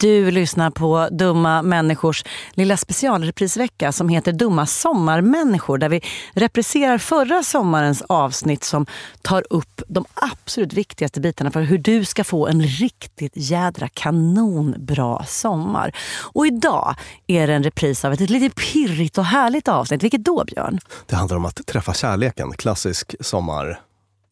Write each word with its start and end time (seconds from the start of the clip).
Du 0.00 0.30
lyssnar 0.30 0.70
på 0.70 1.08
Dumma 1.10 1.62
människors 1.62 2.24
lilla 2.54 2.76
specialreprisvecka 2.76 3.92
som 3.92 4.08
heter 4.08 4.32
Dumma 4.32 4.66
sommarmänniskor 4.66 5.78
där 5.78 5.88
vi 5.88 6.02
repriserar 6.32 6.98
förra 6.98 7.42
sommarens 7.42 8.02
avsnitt 8.02 8.64
som 8.64 8.86
tar 9.22 9.44
upp 9.50 9.82
de 9.88 10.04
absolut 10.14 10.72
viktigaste 10.72 11.20
bitarna 11.20 11.50
för 11.50 11.62
hur 11.62 11.78
du 11.78 12.04
ska 12.04 12.24
få 12.24 12.46
en 12.46 12.62
riktigt 12.62 13.32
jädra 13.34 13.88
kanonbra 13.88 15.24
sommar. 15.24 15.92
Och 16.32 16.46
idag 16.46 16.94
är 17.26 17.46
det 17.46 17.54
en 17.54 17.62
repris 17.62 18.04
av 18.04 18.12
ett 18.12 18.30
lite 18.30 18.54
pirrigt 18.54 19.18
och 19.18 19.24
härligt 19.24 19.68
avsnitt. 19.68 20.02
Vilket 20.02 20.24
då, 20.24 20.44
Björn? 20.44 20.78
Det 21.06 21.16
handlar 21.16 21.36
om 21.36 21.44
att 21.44 21.66
träffa 21.66 21.94
kärleken. 21.94 22.52
Klassisk 22.52 23.14
sommar... 23.20 23.80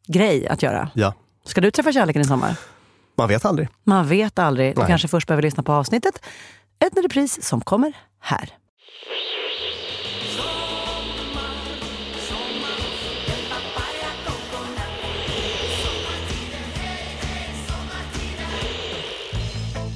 Grej 0.07 0.48
att 0.48 0.62
göra. 0.62 0.91
Ja. 0.95 1.14
Ska 1.45 1.61
du 1.61 1.71
träffa 1.71 1.93
kärleken 1.93 2.23
i 2.23 2.25
sommar? 2.25 2.57
Man 3.19 3.29
vet 3.29 3.45
aldrig. 3.45 3.69
Man 3.85 4.09
vet 4.09 4.39
aldrig. 4.39 4.75
Du 4.75 4.79
Nej. 4.80 4.89
kanske 4.89 5.09
först 5.09 5.29
behöver 5.29 5.43
lyssna 5.43 5.62
på 5.62 5.73
avsnittet. 5.73 6.23
En 6.79 7.03
repris 7.03 7.43
som 7.43 7.61
kommer 7.61 7.93
här. 8.21 8.50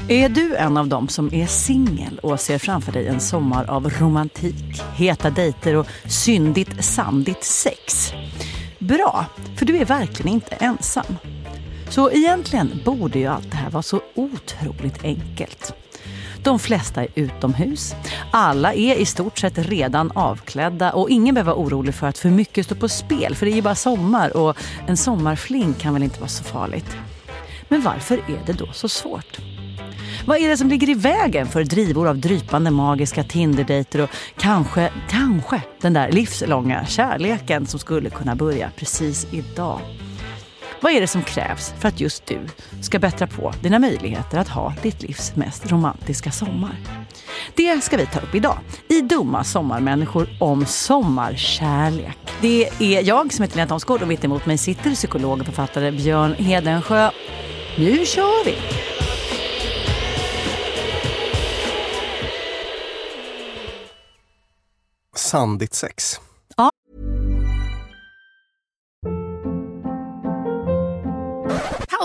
Är 0.09 0.29
du 0.29 0.57
en 0.57 0.77
av 0.77 0.89
dem 0.89 1.09
som 1.09 1.35
är 1.35 1.47
singel 1.47 2.19
och 2.19 2.41
ser 2.41 2.59
framför 2.59 2.93
dig 2.93 3.07
en 3.09 3.21
sommar 3.21 3.71
av 3.71 3.91
romantik, 3.91 4.83
heta 4.97 5.31
dejter 5.31 5.77
och 5.77 5.87
syndigt 6.07 6.85
sandigt 6.85 7.45
sex? 7.45 8.13
Bra, 8.79 9.27
för 9.57 9.67
du 9.67 9.77
är 9.77 9.85
verkligen 9.85 10.33
inte 10.33 10.55
ensam. 10.55 11.17
Så 11.93 12.11
egentligen 12.11 12.81
borde 12.85 13.19
ju 13.19 13.27
allt 13.27 13.51
det 13.51 13.57
här 13.57 13.71
vara 13.71 13.83
så 13.83 14.01
otroligt 14.15 15.05
enkelt. 15.05 15.75
De 16.43 16.59
flesta 16.59 17.03
är 17.03 17.09
utomhus. 17.15 17.95
Alla 18.31 18.75
är 18.75 18.95
i 18.95 19.07
stort 19.07 19.39
sett 19.39 19.59
redan 19.59 20.11
avklädda 20.11 20.93
och 20.93 21.11
ingen 21.11 21.35
behöver 21.35 21.53
vara 21.53 21.67
orolig 21.67 21.95
för 21.95 22.07
att 22.07 22.19
för 22.19 22.31
mycket 22.31 22.67
står 22.67 22.77
på 22.77 22.89
spel. 22.89 23.35
För 23.35 23.47
det 23.47 23.53
är 23.53 23.57
ju 23.57 23.63
bara 23.63 23.75
sommar 23.75 24.37
och 24.37 24.57
en 24.87 24.97
sommarfling 24.97 25.75
kan 25.75 25.95
väl 25.95 26.03
inte 26.03 26.21
vara 26.21 26.29
så 26.29 26.45
farligt. 26.45 26.97
Men 27.69 27.83
varför 27.83 28.15
är 28.15 28.47
det 28.47 28.53
då 28.53 28.73
så 28.73 28.89
svårt? 28.89 29.39
Vad 30.27 30.39
är 30.39 30.49
det 30.49 30.57
som 30.57 30.69
ligger 30.69 30.89
i 30.89 30.95
vägen 30.95 31.47
för 31.47 31.65
drivor 31.65 32.09
av 32.09 32.19
drypande 32.19 32.71
magiska 32.71 33.25
Tinderdejter 33.25 34.01
och 34.01 34.11
kanske, 34.37 34.93
kanske 35.09 35.63
den 35.81 35.93
där 35.93 36.13
livslånga 36.13 36.87
kärleken 36.87 37.67
som 37.67 37.81
skulle 37.81 38.11
kunna 38.11 38.35
börja 38.35 38.71
precis 38.77 39.27
idag? 39.31 39.81
Vad 40.83 40.93
är 40.93 41.01
det 41.01 41.07
som 41.07 41.23
krävs 41.23 41.75
för 41.79 41.89
att 41.89 42.01
just 42.01 42.27
du 42.27 42.41
ska 42.83 42.99
bättra 42.99 43.27
på 43.27 43.53
dina 43.63 43.79
möjligheter 43.79 44.39
att 44.39 44.49
ha 44.49 44.75
ditt 44.83 45.03
livs 45.03 45.37
mest 45.37 45.71
romantiska 45.73 46.31
sommar? 46.31 46.77
Det 47.55 47.85
ska 47.85 47.97
vi 47.97 48.07
ta 48.07 48.21
upp 48.21 48.35
idag 48.35 48.59
i 48.89 49.01
Dumma 49.01 49.45
sommarmänniskor 49.45 50.29
om 50.41 50.67
sommarkärlek. 50.67 52.19
Det 52.41 52.69
är 52.79 53.03
jag 53.03 53.33
som 53.33 53.43
heter 53.43 53.57
Lena 53.57 53.69
Thomsgård 53.69 54.03
och 54.03 54.09
mitt 54.09 54.25
emot 54.25 54.47
mig 54.47 54.59
sitter 54.59 54.95
psykolog 54.95 55.41
och 55.41 55.47
författare 55.47 55.91
Björn 55.91 56.35
Hedensjö. 56.35 57.11
Nu 57.79 58.07
kör 58.07 58.45
vi! 58.45 58.57
Sandigt 65.17 65.75
sex. 65.75 66.21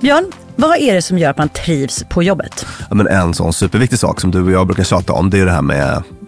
Björn, 0.00 0.32
vad 0.56 0.78
är 0.78 0.94
det 0.94 1.02
som 1.02 1.18
gör 1.18 1.30
att 1.30 1.38
man 1.38 1.48
trivs 1.48 2.04
på 2.08 2.22
jobbet? 2.22 2.66
Ja, 2.88 2.94
men 2.94 3.06
en 3.06 3.34
sån 3.34 3.52
superviktig 3.52 3.98
sak 3.98 4.20
som 4.20 4.30
du 4.30 4.42
och 4.44 4.50
jag 4.50 4.66
brukar 4.66 4.84
tjata 4.84 5.12
om, 5.12 5.30
det 5.30 5.38
är 5.38 5.44
det 5.44 5.52
här 5.52 5.62
med 5.62 6.02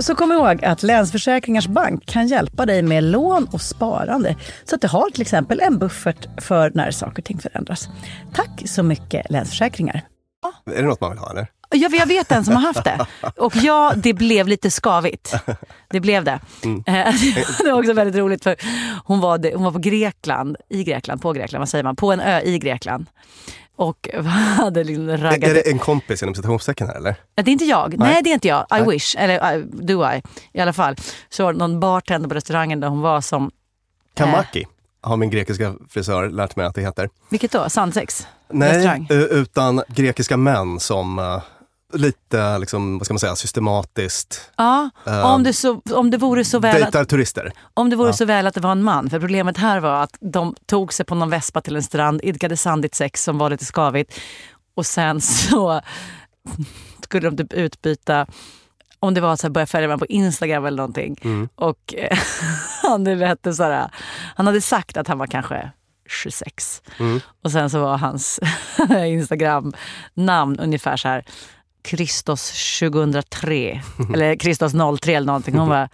Så 0.00 0.14
kom 0.14 0.32
ihåg 0.32 0.64
att 0.64 0.82
Länsförsäkringars 0.82 1.66
Bank 1.66 2.06
kan 2.06 2.26
hjälpa 2.26 2.66
dig 2.66 2.82
med 2.82 3.04
lån 3.04 3.48
och 3.52 3.60
sparande. 3.60 4.36
Så 4.64 4.74
att 4.74 4.80
du 4.80 4.88
har 4.88 5.10
till 5.10 5.22
exempel 5.22 5.60
en 5.60 5.78
buffert 5.78 6.26
för 6.42 6.70
när 6.74 6.90
saker 6.90 7.22
och 7.22 7.24
ting 7.24 7.38
förändras. 7.38 7.88
Tack 8.34 8.62
så 8.64 8.82
mycket 8.82 9.30
Länsförsäkringar. 9.30 10.02
Är 10.70 10.82
det 10.82 10.88
något 10.88 11.00
man 11.00 11.10
vill 11.10 11.18
ha 11.18 11.30
eller? 11.30 11.46
Ja, 11.70 11.88
jag 11.92 12.06
vet 12.06 12.32
en 12.32 12.44
som 12.44 12.54
har 12.54 12.62
haft 12.62 12.84
det. 12.84 13.06
Och 13.36 13.56
ja, 13.56 13.92
det 13.96 14.14
blev 14.14 14.48
lite 14.48 14.70
skavigt. 14.70 15.34
Det 15.88 16.00
blev 16.00 16.24
det. 16.24 16.40
Eh, 16.86 17.14
Det 17.64 17.70
var 17.70 17.78
också 17.78 17.92
väldigt 17.92 18.16
roligt 18.16 18.42
för 18.42 18.56
hon 19.04 19.20
var, 19.20 19.54
hon 19.54 19.64
var 19.64 19.72
på 19.72 19.78
Grekland, 19.78 20.56
i 20.70 20.84
Grekland, 20.84 21.22
på 21.22 21.32
Grekland, 21.32 21.60
vad 21.60 21.68
säger 21.68 21.84
man, 21.84 21.96
på 21.96 22.12
en 22.12 22.20
ö 22.20 22.40
i 22.40 22.58
Grekland. 22.58 23.06
Och 23.76 24.08
hade 24.56 24.84
liksom 24.84 25.16
raggat... 25.16 25.50
Är 25.50 25.54
det 25.54 25.70
en 25.70 25.78
kompis 25.78 26.22
inom 26.22 26.34
citationstecken 26.34 26.86
här 26.86 26.94
eller? 26.94 27.16
Det 27.34 27.50
är 27.50 27.52
inte 27.52 27.64
jag. 27.64 27.98
Nej, 27.98 28.22
det 28.22 28.30
är 28.30 28.34
inte 28.34 28.48
jag. 28.48 28.66
I 28.78 28.90
wish. 28.90 29.16
Eller 29.18 29.56
uh, 29.56 29.64
do 29.66 30.04
I. 30.12 30.22
I 30.52 30.60
alla 30.60 30.72
fall. 30.72 30.96
Så 31.28 31.44
var 31.44 31.52
det 31.52 31.58
någon 31.58 31.80
bartender 31.80 32.28
på 32.28 32.34
restaurangen 32.34 32.80
där 32.80 32.88
hon 32.88 33.00
var 33.00 33.20
som... 33.20 33.50
Kamaki 34.14 34.66
har 35.06 35.16
min 35.16 35.30
grekiska 35.30 35.74
frisör 35.88 36.28
lärt 36.28 36.56
mig 36.56 36.66
att 36.66 36.74
det 36.74 36.80
heter. 36.80 37.08
Vilket 37.28 37.52
då? 37.52 37.68
Sandsex? 37.68 38.26
Nej, 38.50 38.72
Restaurang? 38.72 39.06
utan 39.10 39.82
grekiska 39.88 40.36
män 40.36 40.80
som 40.80 41.18
eh, 41.18 41.42
lite, 41.92 42.58
liksom, 42.58 42.98
vad 42.98 43.06
ska 43.06 43.14
man 43.14 43.18
säga, 43.18 43.36
systematiskt 43.36 44.52
Ja, 44.56 44.90
om, 45.04 45.42
det 45.42 45.52
så, 45.52 45.80
om 45.90 46.10
det 46.10 46.18
vore 46.18 46.44
så 46.44 46.58
väl 46.58 46.76
att, 46.76 46.82
dejtar 46.82 47.04
turister. 47.04 47.52
om 47.74 47.90
det 47.90 47.96
vore 47.96 48.12
så 48.12 48.24
väl 48.24 48.46
att 48.46 48.54
det 48.54 48.60
var 48.60 48.72
en 48.72 48.82
man. 48.82 49.10
För 49.10 49.20
problemet 49.20 49.58
här 49.58 49.80
var 49.80 50.02
att 50.02 50.16
de 50.20 50.54
tog 50.66 50.92
sig 50.92 51.06
på 51.06 51.14
någon 51.14 51.30
vespa 51.30 51.60
till 51.60 51.76
en 51.76 51.82
strand, 51.82 52.20
idkade 52.22 52.56
sandigt 52.56 52.94
sex 52.94 53.24
som 53.24 53.38
var 53.38 53.50
lite 53.50 53.64
skavigt. 53.64 54.20
Och 54.76 54.86
sen 54.86 55.20
så 55.20 55.80
skulle 57.02 57.30
de 57.30 57.36
typ 57.36 57.52
utbyta 57.52 58.26
om 58.98 59.14
det 59.14 59.20
var 59.20 59.36
så 59.36 59.46
här, 59.46 59.52
börja 59.52 59.66
följa 59.66 59.88
varandra 59.88 60.06
på 60.06 60.12
Instagram 60.12 60.66
eller 60.66 60.76
någonting. 60.76 61.16
Och 61.54 61.94
eh, 61.96 62.18
han, 62.82 63.06
hette 63.06 63.54
så 63.54 63.62
här, 63.62 63.90
han 64.36 64.46
hade 64.46 64.60
sagt 64.60 64.96
att 64.96 65.08
han 65.08 65.18
var 65.18 65.26
kanske 65.26 65.70
26. 66.08 66.82
Och 67.44 67.52
sen 67.52 67.70
så 67.70 67.80
var 67.80 67.98
hans 67.98 68.40
Instagram-namn 69.06 70.58
ungefär 70.60 70.96
så 70.96 71.08
här 71.08 71.24
Kristos 71.86 72.78
2003. 72.80 73.82
eller 74.14 74.36
Kristos 74.36 74.72
03 75.00 75.14
eller 75.14 75.26
någonting. 75.26 75.58
Hon 75.58 75.68
bara, 75.68 75.88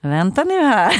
vänta 0.00 0.44
nu 0.44 0.60
här, 0.60 0.92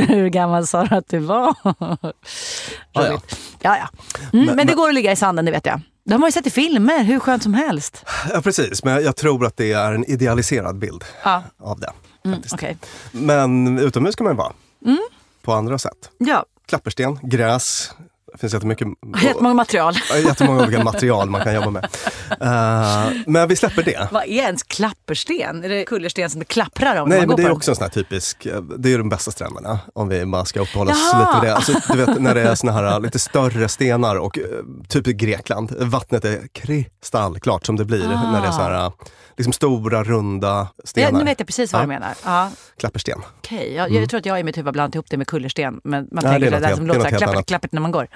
hur 0.06 0.28
gammal 0.28 0.66
sa 0.66 0.84
du 0.84 0.94
att 0.96 1.08
du 1.08 1.18
var? 1.18 1.54
ja. 1.62 3.10
Roligt. 3.10 3.38
ja, 3.60 3.76
ja. 3.78 3.88
Mm, 4.32 4.56
men, 4.56 4.66
det 4.66 4.74
går 4.74 4.88
att 4.88 4.94
ligga 4.94 5.12
i 5.12 5.16
sanden, 5.16 5.44
det 5.44 5.50
vet 5.50 5.66
jag. 5.66 5.80
Det 6.04 6.12
har 6.14 6.18
man 6.18 6.28
ju 6.28 6.32
sett 6.32 6.46
i 6.46 6.50
filmer, 6.50 7.04
hur 7.04 7.18
skönt 7.20 7.42
som 7.42 7.54
helst. 7.54 8.04
Ja, 8.32 8.40
precis, 8.40 8.84
men 8.84 9.04
jag 9.04 9.16
tror 9.16 9.46
att 9.46 9.56
det 9.56 9.72
är 9.72 9.92
en 9.92 10.04
idealiserad 10.04 10.78
bild 10.78 11.04
Ja, 11.24 11.42
av 11.58 11.80
det. 11.80 11.90
mm, 12.24 12.40
okej. 12.52 12.76
Men 13.12 13.78
utomhus 13.78 14.16
kan 14.16 14.24
man 14.24 14.32
ju 14.32 14.38
vara. 14.38 14.52
Mm. 14.84 14.98
På 15.42 15.52
andra 15.52 15.78
sätt. 15.78 16.10
Ja, 16.18 16.44
Klappersten, 16.68 17.18
gräs. 17.22 17.90
Det 18.34 18.38
finns 18.40 18.54
jättemycket, 18.54 18.88
jättemånga 19.22 19.54
material. 19.54 19.94
jättemånga 20.26 20.62
olika 20.62 20.84
material 20.84 21.30
man 21.30 21.40
kan 21.40 21.54
jobba 21.54 21.70
med. 21.70 21.88
Eh, 22.40 23.10
men 23.26 23.48
vi 23.48 23.56
släpper 23.56 23.82
det. 23.82 24.08
Vad 24.12 24.22
är 24.22 24.28
ens 24.28 24.62
klappersten? 24.62 25.64
Är 25.64 25.68
det 25.68 25.84
kullersten 25.84 26.30
som 26.30 26.38
det 26.38 26.44
klapprar 26.44 27.00
om 27.00 27.08
Nej, 27.08 27.26
men 27.26 27.36
det 27.36 27.42
är 27.42 27.50
också 27.52 27.70
en 27.70 27.74
sån 27.76 27.82
här 27.82 27.90
typisk, 27.90 28.46
eh, 28.46 28.60
det 28.62 28.92
är 28.92 28.98
de 28.98 29.08
bästa 29.08 29.30
stränderna 29.30 29.78
om 29.94 30.08
vi 30.08 30.26
bara 30.26 30.44
ska 30.44 30.60
uppehålla 30.60 30.90
oss 30.92 31.10
Jaha! 31.12 31.20
lite 31.20 31.40
vid 31.40 31.50
det. 31.50 31.56
Alltså, 31.56 31.92
du 31.92 32.04
vet 32.04 32.20
när 32.20 32.34
det 32.34 32.42
är 32.42 32.54
såna 32.54 32.72
här 32.72 33.00
lite 33.00 33.18
större 33.18 33.68
stenar 33.68 34.16
och 34.16 34.38
eh, 34.38 34.44
typ 34.88 35.08
i 35.08 35.12
Grekland, 35.12 35.72
vattnet 35.78 36.24
är 36.24 36.40
kristallklart 36.52 37.66
som 37.66 37.76
det 37.76 37.84
blir 37.84 38.08
när 38.08 38.40
det 38.42 38.46
är 38.48 38.52
så 38.52 38.62
här, 38.62 38.92
liksom 39.36 39.52
stora 39.52 40.04
runda 40.04 40.46
Ja, 40.76 40.82
stenar. 40.84 41.18
nu 41.18 41.24
vet 41.24 41.40
jag 41.40 41.46
precis 41.46 41.72
vad 41.72 41.82
Ja. 41.82 41.84
du 41.86 41.88
menar. 41.88 42.14
Ja, 42.24 42.50
Klappersten. 42.78 43.18
Okej, 43.38 43.74
jag, 43.74 43.90
jag 43.90 44.08
tror 44.10 44.18
att 44.20 44.26
jag 44.26 44.40
i 44.40 44.42
mitt 44.44 44.56
huvud 44.56 44.66
har 44.66 44.72
blandat 44.72 44.94
ihop 44.94 45.06
det 45.10 45.16
med 45.16 45.26
kullersten. 45.26 45.80
Men 45.84 45.90
man 45.90 46.08
Nej, 46.12 46.22
tänker 46.22 46.50
det 46.50 46.56
det 46.60 46.66
där 46.68 46.76
som 46.76 46.86
låter 46.86 47.28
annat. 47.28 47.46
klappert 47.46 47.72
när 47.72 47.80
man 47.80 47.90
går. 47.90 48.08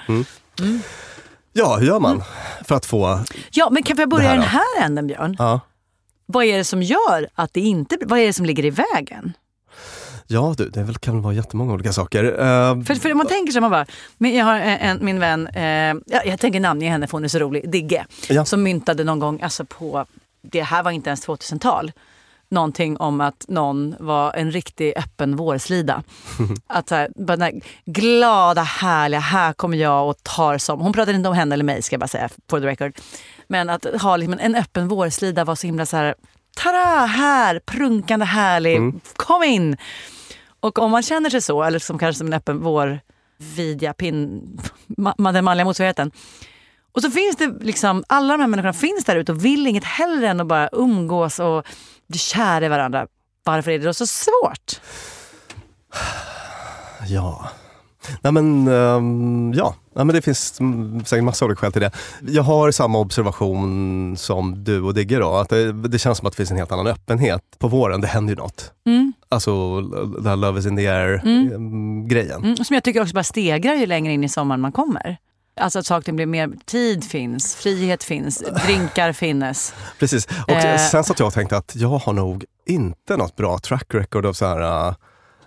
Ja, 1.52 1.76
hur 1.76 1.86
gör 1.86 2.00
man 2.00 2.12
Mm. 2.14 2.24
för 2.64 2.74
att 2.74 2.86
få... 2.86 3.20
Ja, 3.50 3.68
men 3.70 3.82
kan 3.82 3.96
vi 3.96 4.06
börja 4.06 4.28
här 4.28 4.34
i 4.34 4.38
den 4.38 4.48
här 4.48 4.82
änden 4.84 5.06
Björn? 5.06 5.36
Ja, 5.38 5.60
Vad 6.26 6.44
är 6.44 6.56
det 6.58 6.64
som 6.64 6.82
gör 6.82 7.28
att 7.34 7.52
det 7.54 7.60
inte... 7.60 7.96
Vad 8.06 8.18
är 8.18 8.26
det 8.26 8.32
som 8.32 8.46
ligger 8.46 8.64
i 8.64 8.70
vägen? 8.70 9.32
ja 10.30 10.54
du, 10.58 10.68
det 10.70 11.00
kan 11.00 11.22
vara 11.22 11.34
jättemånga 11.34 11.72
olika 11.72 11.92
saker. 11.92 12.24
Eh, 12.24 12.82
För, 12.84 12.94
för 12.94 13.14
man 13.14 13.26
tänker 13.26 13.52
sig, 13.52 13.60
man 13.60 13.70
bara, 13.70 13.86
jag 14.18 14.44
har 14.44 14.54
en, 14.58 14.78
en, 14.78 15.04
min 15.04 15.20
vän, 15.20 15.46
eh, 15.46 15.62
ja, 16.06 16.22
jag 16.24 16.40
tänker 16.40 16.60
namnge 16.60 16.90
henne 16.90 17.06
för 17.06 17.12
hon 17.12 17.24
är 17.24 17.28
så 17.28 17.38
rolig, 17.38 17.70
Digge, 17.70 18.06
Ja. 18.28 18.44
som 18.44 18.62
myntade 18.62 19.04
någon 19.04 19.18
gång, 19.18 19.40
alltså 19.42 19.64
på, 19.64 20.06
det 20.42 20.62
här 20.62 20.82
var 20.82 20.90
inte 20.90 21.10
ens 21.10 21.26
2000-tal, 21.28 21.92
någonting 22.50 22.96
om 22.96 23.20
att 23.20 23.44
någon 23.48 23.94
var 23.98 24.32
en 24.36 24.50
riktig 24.50 24.92
öppen 24.96 25.36
vårslida. 25.36 26.02
att 26.66 26.88
så 26.88 26.94
här, 26.94 27.10
bara 27.16 27.36
den 27.36 27.42
här 27.42 27.60
glada, 27.84 28.62
härliga, 28.62 29.20
här 29.20 29.52
kommer 29.52 29.76
jag 29.76 30.08
och 30.08 30.22
tar 30.22 30.58
som, 30.58 30.80
hon 30.80 30.92
pratade 30.92 31.16
inte 31.16 31.28
om 31.28 31.34
henne 31.34 31.54
eller 31.54 31.64
mig 31.64 31.82
ska 31.82 31.94
jag 31.94 32.00
bara 32.00 32.08
säga, 32.08 32.28
for 32.50 32.60
the 32.60 32.66
record. 32.66 32.92
Men 33.48 33.70
att 33.70 33.86
ha 34.02 34.16
liksom 34.16 34.32
en, 34.32 34.40
en 34.40 34.54
öppen 34.54 34.88
vårslida 34.88 35.44
var 35.44 35.54
så 35.54 35.66
himla 35.66 35.86
så 35.86 35.96
här, 35.96 36.14
tada, 36.56 37.06
här, 37.06 37.60
prunkande, 37.66 38.26
härlig, 38.26 38.92
kom 39.16 39.42
in! 39.42 39.76
Och 40.60 40.78
om 40.78 40.90
man 40.90 41.02
känner 41.02 41.30
sig 41.30 41.42
så, 41.42 41.62
eller 41.62 41.78
som 41.78 41.98
kanske 41.98 42.18
som 42.18 42.26
en 42.26 42.32
öppen 42.32 42.62
vår, 42.62 43.00
vidja 43.38 43.92
pin, 43.92 44.42
ma, 44.86 45.32
den 45.32 45.44
manliga 45.44 45.64
motsvarigheten. 45.64 46.10
Och 46.92 47.02
så 47.02 47.10
finns 47.10 47.36
det 47.36 47.54
liksom, 47.60 48.04
alla 48.08 48.32
de 48.32 48.40
här 48.40 48.48
människorna 48.48 48.72
finns 48.72 49.04
där 49.04 49.16
ute 49.16 49.32
och 49.32 49.44
vill 49.44 49.66
inget 49.66 49.84
hellre 49.84 50.28
än 50.28 50.40
att 50.40 50.46
bara 50.46 50.68
umgås 50.72 51.38
och 51.38 51.66
bli 52.08 52.18
kära 52.18 52.66
i 52.66 52.68
varandra. 52.68 53.06
Varför 53.44 53.70
är 53.70 53.78
det 53.78 53.84
då 53.84 53.94
så 53.94 54.06
svårt? 54.06 54.80
Ja. 57.08 57.50
Nej 58.22 58.32
men, 58.32 58.68
ehm, 58.68 59.52
ja. 59.54 59.74
Nej, 59.94 60.04
men 60.04 60.14
det 60.14 60.22
finns 60.22 60.60
mm, 60.60 61.04
säkert 61.04 61.24
massa 61.24 61.44
olika 61.44 61.60
skäl 61.60 61.72
till 61.72 61.82
det. 61.82 61.90
Jag 62.20 62.42
har 62.42 62.70
samma 62.70 62.98
observation 62.98 64.16
som 64.16 64.64
du 64.64 64.82
och 64.82 64.94
Digge 64.94 65.18
då. 65.18 65.34
Att 65.34 65.48
det, 65.48 65.72
det 65.72 65.98
känns 65.98 66.18
som 66.18 66.26
att 66.26 66.32
det 66.32 66.36
finns 66.36 66.50
en 66.50 66.56
helt 66.56 66.72
annan 66.72 66.86
öppenhet 66.86 67.42
på 67.58 67.68
våren. 67.68 68.00
Det 68.00 68.06
händer 68.06 68.34
ju 68.34 68.36
något. 68.36 68.72
Mm. 68.86 69.12
Alltså, 69.28 69.80
det 70.20 70.28
här 70.28 70.36
love 70.36 70.60
is 70.60 70.66
in 70.66 70.76
the 70.76 70.88
air-grejen. 70.88 72.44
Mm, 72.44 72.56
som 72.56 72.74
jag 72.74 72.84
tycker 72.84 73.02
också 73.02 73.14
bara 73.14 73.24
stegrar 73.24 73.74
ju 73.74 73.86
längre 73.86 74.12
in 74.12 74.24
i 74.24 74.28
sommaren 74.28 74.60
man 74.60 74.72
kommer. 74.72 75.16
Alltså 75.60 75.78
att 75.78 75.86
saker 75.86 76.12
blir 76.12 76.26
mer, 76.26 76.50
tid 76.64 77.04
finns, 77.04 77.54
frihet 77.56 78.04
finns, 78.04 78.38
drinkar 78.66 79.12
finns. 79.12 79.74
Precis. 79.98 80.26
Och 80.46 80.50
Eh. 80.50 80.78
sen 80.90 81.04
satt 81.04 81.18
jag 81.18 81.26
och 81.26 81.32
tänkte 81.34 81.56
att 81.56 81.72
jag 81.76 81.88
har 81.98 82.12
nog 82.12 82.44
inte 82.66 83.16
något 83.16 83.36
bra 83.36 83.58
track 83.58 83.86
record 83.94 84.26
av 84.26 84.32
så 84.32 84.46
här... 84.46 84.88
äh, 84.88 84.94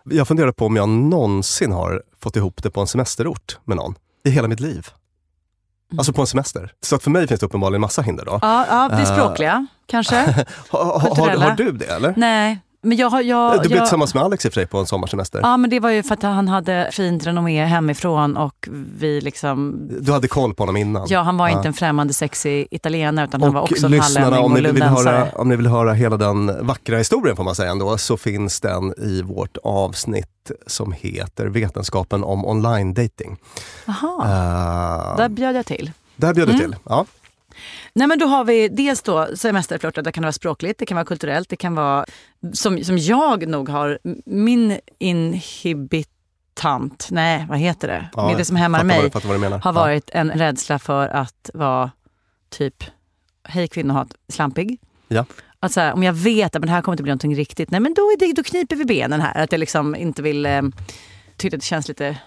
jag 0.04 0.28
funderar 0.28 0.52
på 0.52 0.66
om 0.66 0.76
jag 0.76 0.90
någonsin 0.90 1.72
har 1.72 2.04
fått 2.22 2.36
ihop 2.36 2.64
det 2.64 2.70
på 2.70 2.82
en 2.82 2.88
semesterort 2.88 3.60
med 3.66 3.78
någon. 3.78 3.96
I 4.26 4.30
hela 4.30 4.48
mitt 4.48 4.60
liv. 4.60 4.88
Alltså 5.98 6.14
på 6.14 6.22
en 6.22 6.28
semester. 6.28 6.72
Så 6.82 6.96
att 6.96 7.04
för 7.04 7.12
mig 7.12 7.28
finns 7.28 7.40
det 7.40 7.46
uppenbarligen 7.46 7.82
massa 7.82 8.02
hinder 8.02 8.26
då. 8.26 8.40
Ja, 8.42 8.66
ja 8.70 8.90
det 8.98 9.02
Eh. 9.02 9.14
språkliga 9.16 9.68
kanske. 9.86 10.46
Ha, 10.70 10.84
ha, 10.84 11.00
har, 11.16 11.38
har 11.38 11.56
du 11.56 11.72
det 11.72 11.86
eller? 11.86 12.14
Nej, 12.18 12.60
men 12.82 12.98
jag 12.98 13.10
har... 13.10 13.22
Jag, 13.22 13.54
Du 13.54 13.60
blev 13.68 13.72
jag, 13.72 13.86
tillsammans 13.86 14.14
med 14.14 14.24
Alex 14.24 14.46
i 14.46 14.50
och 14.50 14.54
för 14.54 14.62
sig 14.62 14.68
på 14.68 14.78
en 14.80 14.86
sommarsemester. 14.86 15.40
Ja, 15.44 15.58
men 15.58 15.70
det 15.70 15.80
var 15.80 15.90
ju 15.90 16.04
för 16.04 16.14
att 16.14 16.24
han 16.24 16.48
hade 16.48 16.90
fint 16.92 17.26
renommé 17.28 17.66
hemifrån 17.66 18.38
och 18.38 18.68
vi 18.98 19.22
liksom... 19.22 19.88
Du 20.02 20.12
hade 20.12 20.28
koll 20.28 20.54
på 20.54 20.62
honom 20.64 20.78
innan. 20.78 21.06
Ja, 21.10 21.22
han 21.22 21.38
var 21.38 21.50
inte 21.50 21.68
en 21.68 21.74
främmande 21.74 22.14
sexig 22.14 22.68
italienare 22.72 23.26
utan 23.26 23.42
han 23.42 23.54
var 23.54 23.62
också 23.62 23.86
en 23.86 23.92
lyssnarna, 23.92 24.26
hallänning 24.26 24.46
om 24.46 24.52
och 24.52 24.58
ni, 24.58 24.66
vill 24.66 24.74
lundensare. 24.74 25.16
höra, 25.16 25.32
om 25.36 25.50
ni 25.50 25.56
vill 25.56 25.68
höra 25.68 25.94
hela 25.94 26.18
den 26.18 26.68
vackra 26.68 26.98
historien 26.98 27.36
får 27.36 27.44
man 27.44 27.56
säga 27.56 27.72
ändå, 27.72 27.98
så 27.98 28.18
finns 28.18 28.60
den 28.62 28.94
i 28.98 29.22
vårt 29.22 29.58
avsnitt 29.64 30.52
som 30.68 30.92
heter 30.92 31.46
Vetenskapen 31.48 32.24
om 32.24 32.46
online 32.46 32.94
dating. 32.94 33.38
Jaha, 33.86 34.26
Eh, 35.12 35.18
där 35.18 35.30
bjöd 35.30 35.56
jag 35.56 35.66
till. 35.66 35.92
där 36.16 36.34
bjöd 36.34 36.48
du 36.48 36.54
Mm. 36.54 36.62
till. 36.72 36.76
Ja. 36.90 37.06
Nej 37.94 38.08
men 38.08 38.20
då 38.20 38.26
har 38.26 38.44
vi 38.44 38.68
dels 38.68 39.02
då 39.02 39.28
semesterflörtar, 39.36 40.02
det 40.02 40.12
kan 40.12 40.24
vara 40.24 40.32
språkligt, 40.32 40.80
det 40.80 40.86
kan 40.86 40.96
vara 40.96 41.06
kulturellt, 41.06 41.50
det 41.50 41.56
kan 41.56 41.76
vara 41.76 42.06
som, 42.54 42.84
som 42.84 42.98
jag 42.98 43.48
nog 43.48 43.70
har, 43.70 44.00
min 44.26 44.80
inhibitant, 45.00 47.08
nej 47.12 47.46
vad 47.50 47.58
heter 47.60 47.88
det? 47.88 48.10
Ja, 48.16 48.34
det 48.38 48.46
som 48.46 48.56
hämmar 48.56 48.84
mig 48.84 48.98
vad- 49.14 49.24
har 49.64 49.66
Ja. 49.66 49.72
varit 49.72 50.10
en 50.10 50.32
rädsla 50.32 50.80
för 50.80 51.08
att 51.08 51.50
vara 51.54 51.92
typ, 52.50 52.84
hej 53.44 53.68
kvinnohat, 53.68 54.14
slampig. 54.28 54.80
Ja. 55.08 55.26
Att 55.60 55.72
så 55.72 55.80
här, 55.80 55.94
om 55.94 56.04
jag 56.04 56.14
vet 56.14 56.56
att 56.56 56.62
det 56.62 56.70
här 56.70 56.82
kommer 56.82 56.94
inte 56.94 57.04
bli 57.04 57.10
någonting 57.10 57.36
riktigt, 57.36 57.72
nej 57.72 57.80
men 57.80 57.94
då, 57.94 58.02
är 58.02 58.20
det, 58.20 58.34
då 58.34 58.44
kniper 58.44 58.76
vi 58.76 58.86
benen 58.86 59.22
här. 59.22 59.44
Att 59.44 59.52
jag 59.52 59.60
liksom 59.60 59.96
inte 59.96 60.22
vill, 60.22 60.46
eh, 60.46 60.62
tyckte 61.38 61.56
att 61.58 61.62
det 61.62 61.66
känns 61.66 61.88
lite 61.88 62.18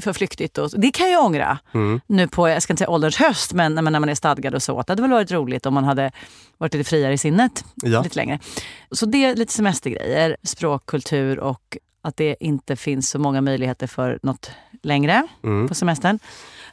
för 0.00 0.12
flyktigt. 0.12 0.58
Och, 0.58 0.70
det 0.76 0.90
kan 0.90 1.10
jag 1.10 1.24
ångra 1.24 1.58
Mm. 1.74 2.00
nu 2.06 2.28
på, 2.28 2.48
jag 2.48 2.62
ska 2.62 2.72
inte 2.72 2.78
säga 2.80 2.90
ålderns 2.90 3.16
höst, 3.16 3.52
men 3.52 3.74
när 3.74 3.82
man 3.82 4.08
är 4.08 4.14
stadgad 4.14 4.54
och 4.54 4.62
så. 4.62 4.78
Att 4.80 4.86
det 4.86 4.90
hade 4.90 5.02
väl 5.02 5.10
varit 5.10 5.32
roligt 5.32 5.66
om 5.66 5.74
man 5.74 5.84
hade 5.84 6.12
varit 6.58 6.74
lite 6.74 6.88
friare 6.90 7.12
i 7.12 7.18
sinnet 7.18 7.64
Ja. 7.74 8.02
lite 8.02 8.16
längre. 8.16 8.38
Så 8.90 9.06
det 9.06 9.24
är 9.24 9.36
lite 9.36 9.52
semestergrejer, 9.52 10.36
språk, 10.42 10.86
kultur 10.86 11.38
och 11.38 11.76
att 12.02 12.16
det 12.16 12.36
inte 12.40 12.76
finns 12.76 13.10
så 13.10 13.18
många 13.18 13.40
möjligheter 13.40 13.86
för 13.86 14.18
något 14.22 14.50
längre 14.82 15.26
Mm. 15.44 15.68
på 15.68 15.74
semestern. 15.74 16.18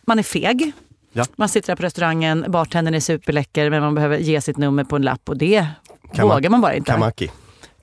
Man 0.03 0.19
är 0.19 0.23
feg. 0.23 0.71
Ja. 1.11 1.25
Man 1.35 1.49
sitter 1.49 1.67
där 1.67 1.75
på 1.75 1.83
restaurangen, 1.83 2.45
bartendern 2.47 2.93
är 2.95 2.99
superläcker 2.99 3.69
men 3.69 3.81
man 3.81 3.95
behöver 3.95 4.17
ge 4.17 4.41
sitt 4.41 4.57
nummer 4.57 4.83
på 4.83 4.95
en 4.95 5.01
lapp 5.01 5.29
och 5.29 5.37
det 5.37 5.65
Kama- 6.13 6.33
vågar 6.33 6.49
man 6.49 6.61
bara 6.61 6.75
inte. 6.75 6.91
Kamaki. 6.91 7.29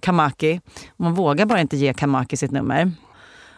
Kamaki. 0.00 0.60
Man 0.96 1.14
vågar 1.14 1.46
bara 1.46 1.60
inte 1.60 1.76
ge 1.76 1.92
Kamaki 1.94 2.36
sitt 2.36 2.50
nummer. 2.50 2.92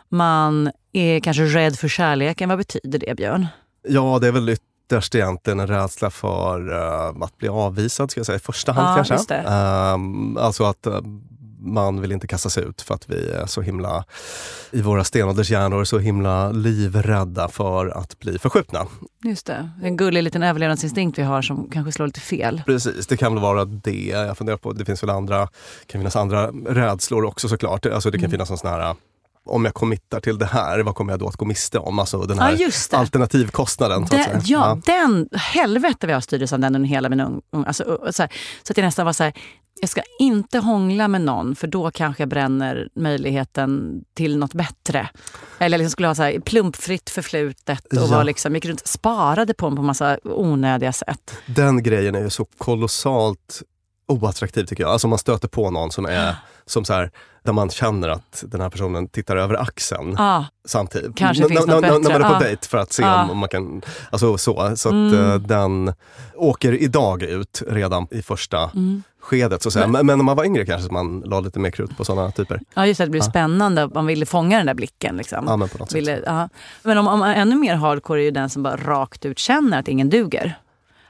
Man 0.09 0.71
är 0.93 1.21
kanske 1.21 1.43
rädd 1.45 1.77
för 1.79 1.89
kärleken. 1.89 2.49
Vad 2.49 2.59
betyder 2.59 2.99
det, 2.99 3.15
Björn? 3.17 3.47
Ja, 3.89 4.19
det 4.21 4.29
är 4.29 4.33
väl 4.33 4.49
ytterst 4.49 5.15
egentligen 5.15 5.61
en 5.61 5.67
rädsla 5.67 6.11
för 6.11 6.73
eh, 6.73 7.23
att 7.25 7.39
bli 7.39 7.49
avvisad, 7.49 8.11
ska 8.11 8.19
jag 8.19 8.27
säga, 8.27 8.37
i 8.37 8.41
första 8.41 8.73
hand 8.73 8.99
Ja, 8.99 9.05
kanske. 9.05 9.35
Ehm, 9.35 10.37
alltså 10.37 10.65
att 10.65 10.87
eh, 10.87 11.01
man 11.61 12.01
vill 12.01 12.13
inte 12.13 12.27
kasta 12.27 12.49
sig 12.51 12.65
ut 12.65 12.83
för 12.83 12.95
att 12.95 13.11
vi 13.11 13.31
är 13.31 13.47
så 13.47 13.61
himla, 13.63 14.05
i 14.71 14.83
våra 14.83 15.05
stenåldershjärnor, 15.05 15.85
så 15.85 15.99
himla 15.99 16.51
livrädda 16.53 17.49
för 17.49 17.87
att 17.87 18.19
bli 18.19 18.39
förskjutna. 18.39 18.87
Just 19.25 19.47
det. 19.47 19.71
En 19.83 19.97
gullig 19.97 20.23
liten 20.23 20.43
överlevnadsinstinkt 20.43 21.19
vi 21.19 21.23
har 21.23 21.43
som 21.43 21.71
kanske 21.71 21.93
slår 21.93 22.07
lite 22.07 22.21
fel. 22.21 22.63
Precis, 22.67 23.07
det 23.07 23.17
kan 23.17 23.35
väl 23.35 23.43
vara 23.43 23.65
det. 23.65 24.07
Jag 24.07 24.39
funderar 24.39 24.57
på, 24.57 24.73
det 24.73 24.85
finns 24.85 25.03
väl 25.03 25.11
andra, 25.11 25.49
kan 25.87 26.01
finnas 26.01 26.17
andra 26.17 26.47
rädslor 26.67 27.25
också 27.25 27.49
såklart. 27.49 27.87
Alltså 27.87 28.11
det 28.11 28.19
kan 28.19 28.25
Mm. 28.25 28.31
finnas 28.31 28.51
en 28.51 28.59
sån 28.59 28.71
här, 28.71 28.95
om 29.49 29.65
jag 29.65 29.75
committar 29.75 30.21
till 30.21 30.39
det 30.39 30.47
här, 30.47 30.81
vad 30.81 30.95
kommer 30.95 31.13
jag 31.13 31.21
då 31.21 31.29
att 31.29 31.37
gå 31.37 31.45
miste 31.45 31.79
om? 31.79 31.99
Alltså 31.99 32.19
den 32.19 32.37
Ja, 32.37 32.43
här 32.43 32.57
det. 32.91 32.97
alternativkostnaden. 32.97 34.07
Den, 34.11 34.41
ja, 34.45 34.81
den, 34.87 35.29
helvete 35.33 36.07
vad 36.07 36.15
jag 36.15 36.23
styrdes 36.23 36.53
av 36.53 36.59
den 36.61 36.75
under 36.75 36.89
hela 36.89 37.09
min 37.09 37.21
ung, 37.21 37.41
alltså, 37.67 37.85
så, 38.13 38.23
här, 38.23 38.33
så 38.63 38.73
att 38.73 38.77
jag 38.77 38.85
nästan 38.85 39.07
var 39.07 39.13
så 39.13 39.25
här, 39.25 39.33
jag 39.81 39.91
ska 39.91 40.01
inte 40.19 40.59
hångla 40.59 41.09
med 41.09 41.21
någon 41.21 41.57
för 41.57 41.67
då 41.67 41.91
kanske 41.91 42.23
jag 42.23 42.29
bränner 42.29 42.89
möjligheten 42.95 44.03
till 44.15 44.39
något 44.39 44.55
bättre. 44.55 45.09
Eller 45.59 45.79
liksom 45.79 45.91
skulle 45.91 46.09
ha 46.09 46.15
så 46.15 46.23
här, 46.23 46.41
plumpfritt 46.41 47.11
förflutet 47.11 47.87
och 47.87 47.97
Ja. 47.99 48.07
var 48.07 48.25
liksom, 48.25 48.55
gick 48.55 48.65
runt 48.67 48.87
sparade 48.87 49.55
på 49.55 49.71
mig 49.71 49.77
på 49.77 49.83
massa 49.83 50.19
onödiga 50.25 50.93
sätt. 50.93 51.33
Den 51.47 51.83
grejen 51.83 52.15
är 52.15 52.21
ju 52.21 52.31
så 52.31 52.45
kolossalt 52.59 53.63
oattraktiv 54.09 54.65
tycker 54.65 54.83
jag. 54.85 54.91
Alltså 54.93 55.07
om 55.07 55.11
man 55.11 55.19
stöter 55.19 55.49
på 55.49 55.71
någon 55.71 55.91
som 55.91 56.07
är 56.07 56.35
som 56.67 56.85
så 56.85 56.93
här, 56.93 57.11
där 57.43 57.53
man 57.53 57.71
känner 57.71 58.09
att 58.09 58.45
den 58.47 58.61
här 58.61 58.71
personen 58.71 59.09
tittar 59.09 59.37
över 59.37 59.55
axeln 59.63 60.17
Ah, 60.19 60.45
samtidigt. 60.65 61.17
Kanske 61.17 61.43
N- 61.43 61.49
finns 61.49 61.61
n- 61.61 61.67
något 61.71 61.85
n- 61.85 61.91
När 61.91 62.01
bättre. 62.01 62.13
man 62.13 62.23
är 62.23 62.29
på 62.29 62.35
Ja. 62.35 62.49
dejt 62.49 62.69
för 62.69 62.79
att 62.79 62.93
se 62.93 63.03
Ja. 63.03 63.29
om, 63.31 63.39
man 63.39 63.49
kan, 63.49 63.83
alltså 64.11 64.39
så. 64.39 64.77
Så 64.77 64.89
att 64.89 65.13
eh, 65.15 65.35
den 65.35 65.95
åker 66.35 66.73
idag 66.83 67.23
ut 67.23 67.63
redan 67.69 68.07
i 68.11 68.23
första 68.23 68.71
mm. 68.75 69.03
skedet 69.21 69.63
så 69.63 69.69
att 69.69 69.73
säga. 69.73 69.87
Men, 69.87 70.07
men 70.07 70.19
när 70.19 70.25
man 70.25 70.37
var 70.37 70.45
yngre 70.45 70.67
kanske 70.67 70.93
man 70.93 71.21
la 71.21 71.41
lite 71.41 71.59
mer 71.59 71.71
krut 71.71 71.97
på 71.97 72.05
sådana 72.05 72.31
typer. 72.31 72.61
Ja, 72.75 72.87
just 72.87 72.99
det. 72.99 73.05
Det 73.05 73.11
blir 73.11 73.21
Ja. 73.21 73.31
spännande. 73.31 73.89
Man 73.95 74.07
ville 74.07 74.27
fånga 74.27 74.57
den 74.57 74.67
där 74.67 74.75
blicken. 74.75 75.17
Liksom. 75.17 75.45
Ja, 75.47 75.57
men 75.57 75.69
på 75.69 75.79
något 75.79 75.91
sätt. 75.91 75.97
Ville, 75.99 76.23
ja. 76.27 76.49
Men 76.83 76.99
om, 76.99 77.09
om 77.09 77.23
ännu 77.23 77.57
mer 77.57 77.75
hardcore 77.75 78.21
är 78.21 78.25
ju 78.25 78.31
den 78.31 78.51
som 78.51 78.63
bara 78.63 78.77
rakt 78.77 79.25
ut 79.25 79.39
känner 79.39 79.79
att 79.81 79.89
ingen 79.89 80.09
duger. 80.11 80.59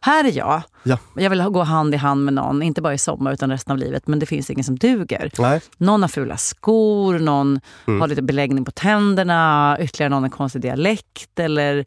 Här 0.00 0.24
är 0.24 0.36
jag. 0.36 0.62
Ja. 0.82 0.98
Jag 1.16 1.30
vill 1.30 1.42
gå 1.42 1.62
hand 1.62 1.94
i 1.94 1.96
hand 1.96 2.24
med 2.24 2.34
någon, 2.34 2.62
inte 2.62 2.82
bara 2.82 2.94
i 2.94 2.98
sommar 2.98 3.32
utan 3.32 3.50
resten 3.50 3.72
av 3.72 3.78
livet. 3.78 4.06
Men 4.06 4.18
det 4.18 4.26
finns 4.26 4.50
ingen 4.50 4.64
som 4.64 4.76
duger. 4.76 5.30
Nej. 5.38 5.60
Någon 5.78 6.02
har 6.02 6.08
fula 6.08 6.36
skor, 6.36 7.18
någon 7.18 7.60
Mm. 7.86 8.00
har 8.00 8.08
lite 8.08 8.22
beläggning 8.22 8.64
på 8.64 8.70
tänderna, 8.70 9.76
ytterligare 9.80 10.10
någon 10.10 10.24
en 10.24 10.30
konstig 10.30 10.62
dialekt 10.62 11.38
eller 11.40 11.84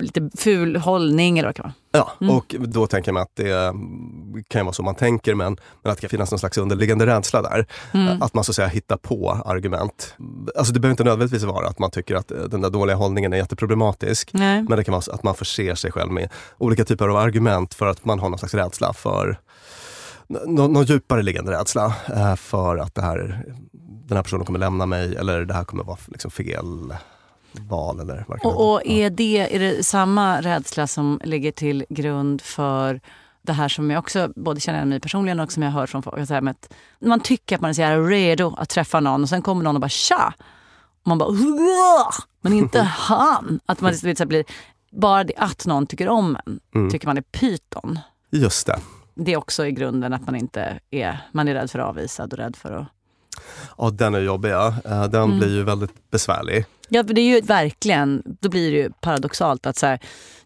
lite 0.00 0.30
ful 0.34 0.76
hållning 0.76 1.38
eller 1.38 1.48
vad 1.48 1.54
det 1.54 1.62
kan 1.62 1.72
vara. 1.90 2.06
Ja, 2.20 2.36
och 2.36 2.54
då 2.58 2.86
tänker 2.86 3.12
mig 3.12 3.22
att 3.22 3.36
det 3.36 3.52
mm, 3.52 4.44
kan 4.48 4.66
vara 4.66 4.72
så 4.72 4.82
man 4.82 4.94
tänker 4.94 5.34
men, 5.34 5.56
men 5.82 5.92
att 5.92 5.98
det 5.98 6.00
kan 6.00 6.10
finnas 6.10 6.30
någon 6.30 6.38
slags 6.38 6.58
underliggande 6.58 7.06
rädsla 7.06 7.42
där. 7.42 7.66
Mm. 7.94 8.22
Att 8.22 8.34
man 8.34 8.44
så 8.44 8.52
att 8.52 8.56
säga 8.56 8.68
hittar 8.68 8.96
på 8.96 9.30
argument. 9.46 10.14
Alltså 10.56 10.72
det 10.72 10.80
behöver 10.80 10.92
inte 10.92 11.04
nödvändigtvis 11.04 11.42
vara 11.42 11.66
att 11.68 11.78
man 11.78 11.90
tycker 11.90 12.14
att 12.14 12.30
eh, 12.30 12.38
den 12.38 12.60
där 12.60 12.70
dåliga 12.70 12.96
hållningen 12.96 13.32
är 13.32 13.36
jätteproblematisk. 13.36 14.30
Nej. 14.32 14.62
Men 14.62 14.78
det 14.78 14.84
kan 14.84 14.92
vara 14.92 15.14
att 15.14 15.22
man 15.22 15.34
förser 15.34 15.74
sig 15.74 15.92
själv 15.92 16.12
med 16.12 16.28
olika 16.58 16.84
typer 16.84 17.08
av 17.08 17.16
argument 17.16 17.74
för 17.74 17.86
att 17.86 18.04
man 18.04 18.18
har 18.18 18.28
någon 18.28 18.38
slags 18.38 18.54
rädsla 18.54 18.92
för 18.92 19.38
nå- 20.26 20.68
någon 20.68 20.84
djupare 20.84 21.22
liggande 21.22 21.52
rädsla 21.52 21.94
eh, 22.14 22.36
för 22.36 22.76
att 22.76 22.94
det 22.94 23.02
här, 23.02 23.44
den 24.08 24.16
här 24.16 24.22
personen 24.22 24.44
kommer 24.44 24.58
lämna 24.58 24.86
mig 24.86 25.16
eller 25.16 25.44
det 25.44 25.54
här 25.54 25.64
kommer 25.64 25.84
vara 25.84 25.98
liksom 26.06 26.30
fel 26.30 26.94
val. 27.58 28.00
Eller. 28.00 28.24
Och, 28.44 28.72
och 28.72 28.86
är, 28.86 29.10
det, 29.10 29.54
är 29.54 29.58
det 29.58 29.86
samma 29.86 30.40
rädsla 30.40 30.86
som 30.86 31.20
ligger 31.24 31.52
till 31.52 31.84
grund 31.88 32.40
för 32.42 33.00
det 33.42 33.52
här 33.52 33.68
som 33.68 33.90
jag 33.90 33.98
också 33.98 34.32
både 34.36 34.60
känner 34.60 34.78
igen 34.78 34.88
mig 34.88 35.00
personligen 35.00 35.40
och 35.40 35.52
som 35.52 35.62
jag 35.62 35.70
hör 35.70 35.86
från 35.86 36.02
folk. 36.02 36.28
Så 36.28 36.34
här 36.34 36.40
med 36.40 36.50
att 36.50 36.72
man 37.00 37.20
tycker 37.20 37.54
att 37.56 37.60
man 37.62 37.68
är 37.68 37.74
så 37.74 37.80
jävla 37.80 38.08
redo 38.08 38.54
att 38.58 38.68
träffa 38.68 39.00
någon 39.00 39.22
och 39.22 39.28
sen 39.28 39.42
kommer 39.42 39.64
någon 39.64 39.74
och 39.76 39.80
bara 39.80 39.88
tja. 39.88 40.34
Och 41.02 41.06
man 41.08 41.18
bara 41.18 41.28
"Uah!" 41.30 42.14
men 42.40 42.52
inte 42.52 42.80
han. 42.82 43.60
Att 43.66 43.80
man 43.80 43.92
lite 43.92 44.16
så 44.16 44.22
här 44.22 44.26
blir, 44.26 44.44
bara 44.92 45.24
det 45.24 45.34
att 45.36 45.66
någon 45.66 45.86
tycker 45.86 46.08
om 46.08 46.36
en 46.46 46.60
Mm. 46.74 46.90
tycker 46.90 47.06
man 47.06 47.16
är 47.16 47.22
pyton. 47.22 47.98
Just 48.30 48.66
det. 48.66 48.78
Det 49.14 49.32
är 49.32 49.36
också 49.36 49.66
i 49.66 49.72
grunden 49.72 50.12
att 50.12 50.26
man 50.26 50.36
inte 50.36 50.78
är, 50.90 51.28
man 51.32 51.48
är 51.48 51.54
rädd 51.54 51.70
för 51.70 51.78
avvisad 51.78 52.32
och 52.32 52.38
rädd 52.38 52.56
för 52.56 52.72
att... 52.72 52.86
Ja, 53.78 53.90
den 53.90 54.14
är 54.14 54.20
jobbig. 54.20 54.50
Ja. 54.50 54.74
Eh, 54.84 55.04
Den 55.04 55.22
Mm. 55.22 55.38
blir 55.38 55.48
ju 55.54 55.62
väldigt 55.62 56.10
besvärlig. 56.10 56.64
Ja, 56.88 57.04
för 57.04 57.14
det 57.14 57.20
är 57.20 57.34
ju 57.34 57.40
verkligen, 57.40 58.22
då 58.40 58.48
blir 58.48 58.70
det 58.72 58.76
ju 58.76 58.90
paradoxalt 59.00 59.66
att 59.66 59.76
så 59.76 59.86
här, 59.86 59.98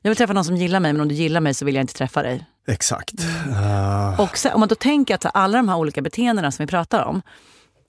jag 0.03 0.11
vill 0.11 0.17
träffa 0.17 0.33
någon 0.33 0.45
som 0.45 0.57
gillar 0.57 0.81
mig 0.81 0.93
men 0.93 1.01
om 1.03 1.09
du 1.09 1.15
gillar 1.15 1.41
mig 1.41 1.55
så 1.55 1.65
vill 1.65 1.75
jag 1.75 1.83
inte 1.83 1.95
träffa 1.95 2.23
dig. 2.23 2.47
Exakt. 2.69 3.15
Eh, 3.49 4.21
Och 4.21 4.39
sen, 4.39 4.53
om 4.53 4.61
man 4.61 4.69
då 4.69 4.75
tänker 4.75 5.15
att 5.15 5.27
alla 5.35 5.57
de 5.59 5.69
här 5.69 5.77
olika 5.77 6.03
beteendena 6.03 6.51
som 6.51 6.65
vi 6.67 6.71
pratar 6.71 7.05
om, 7.05 7.23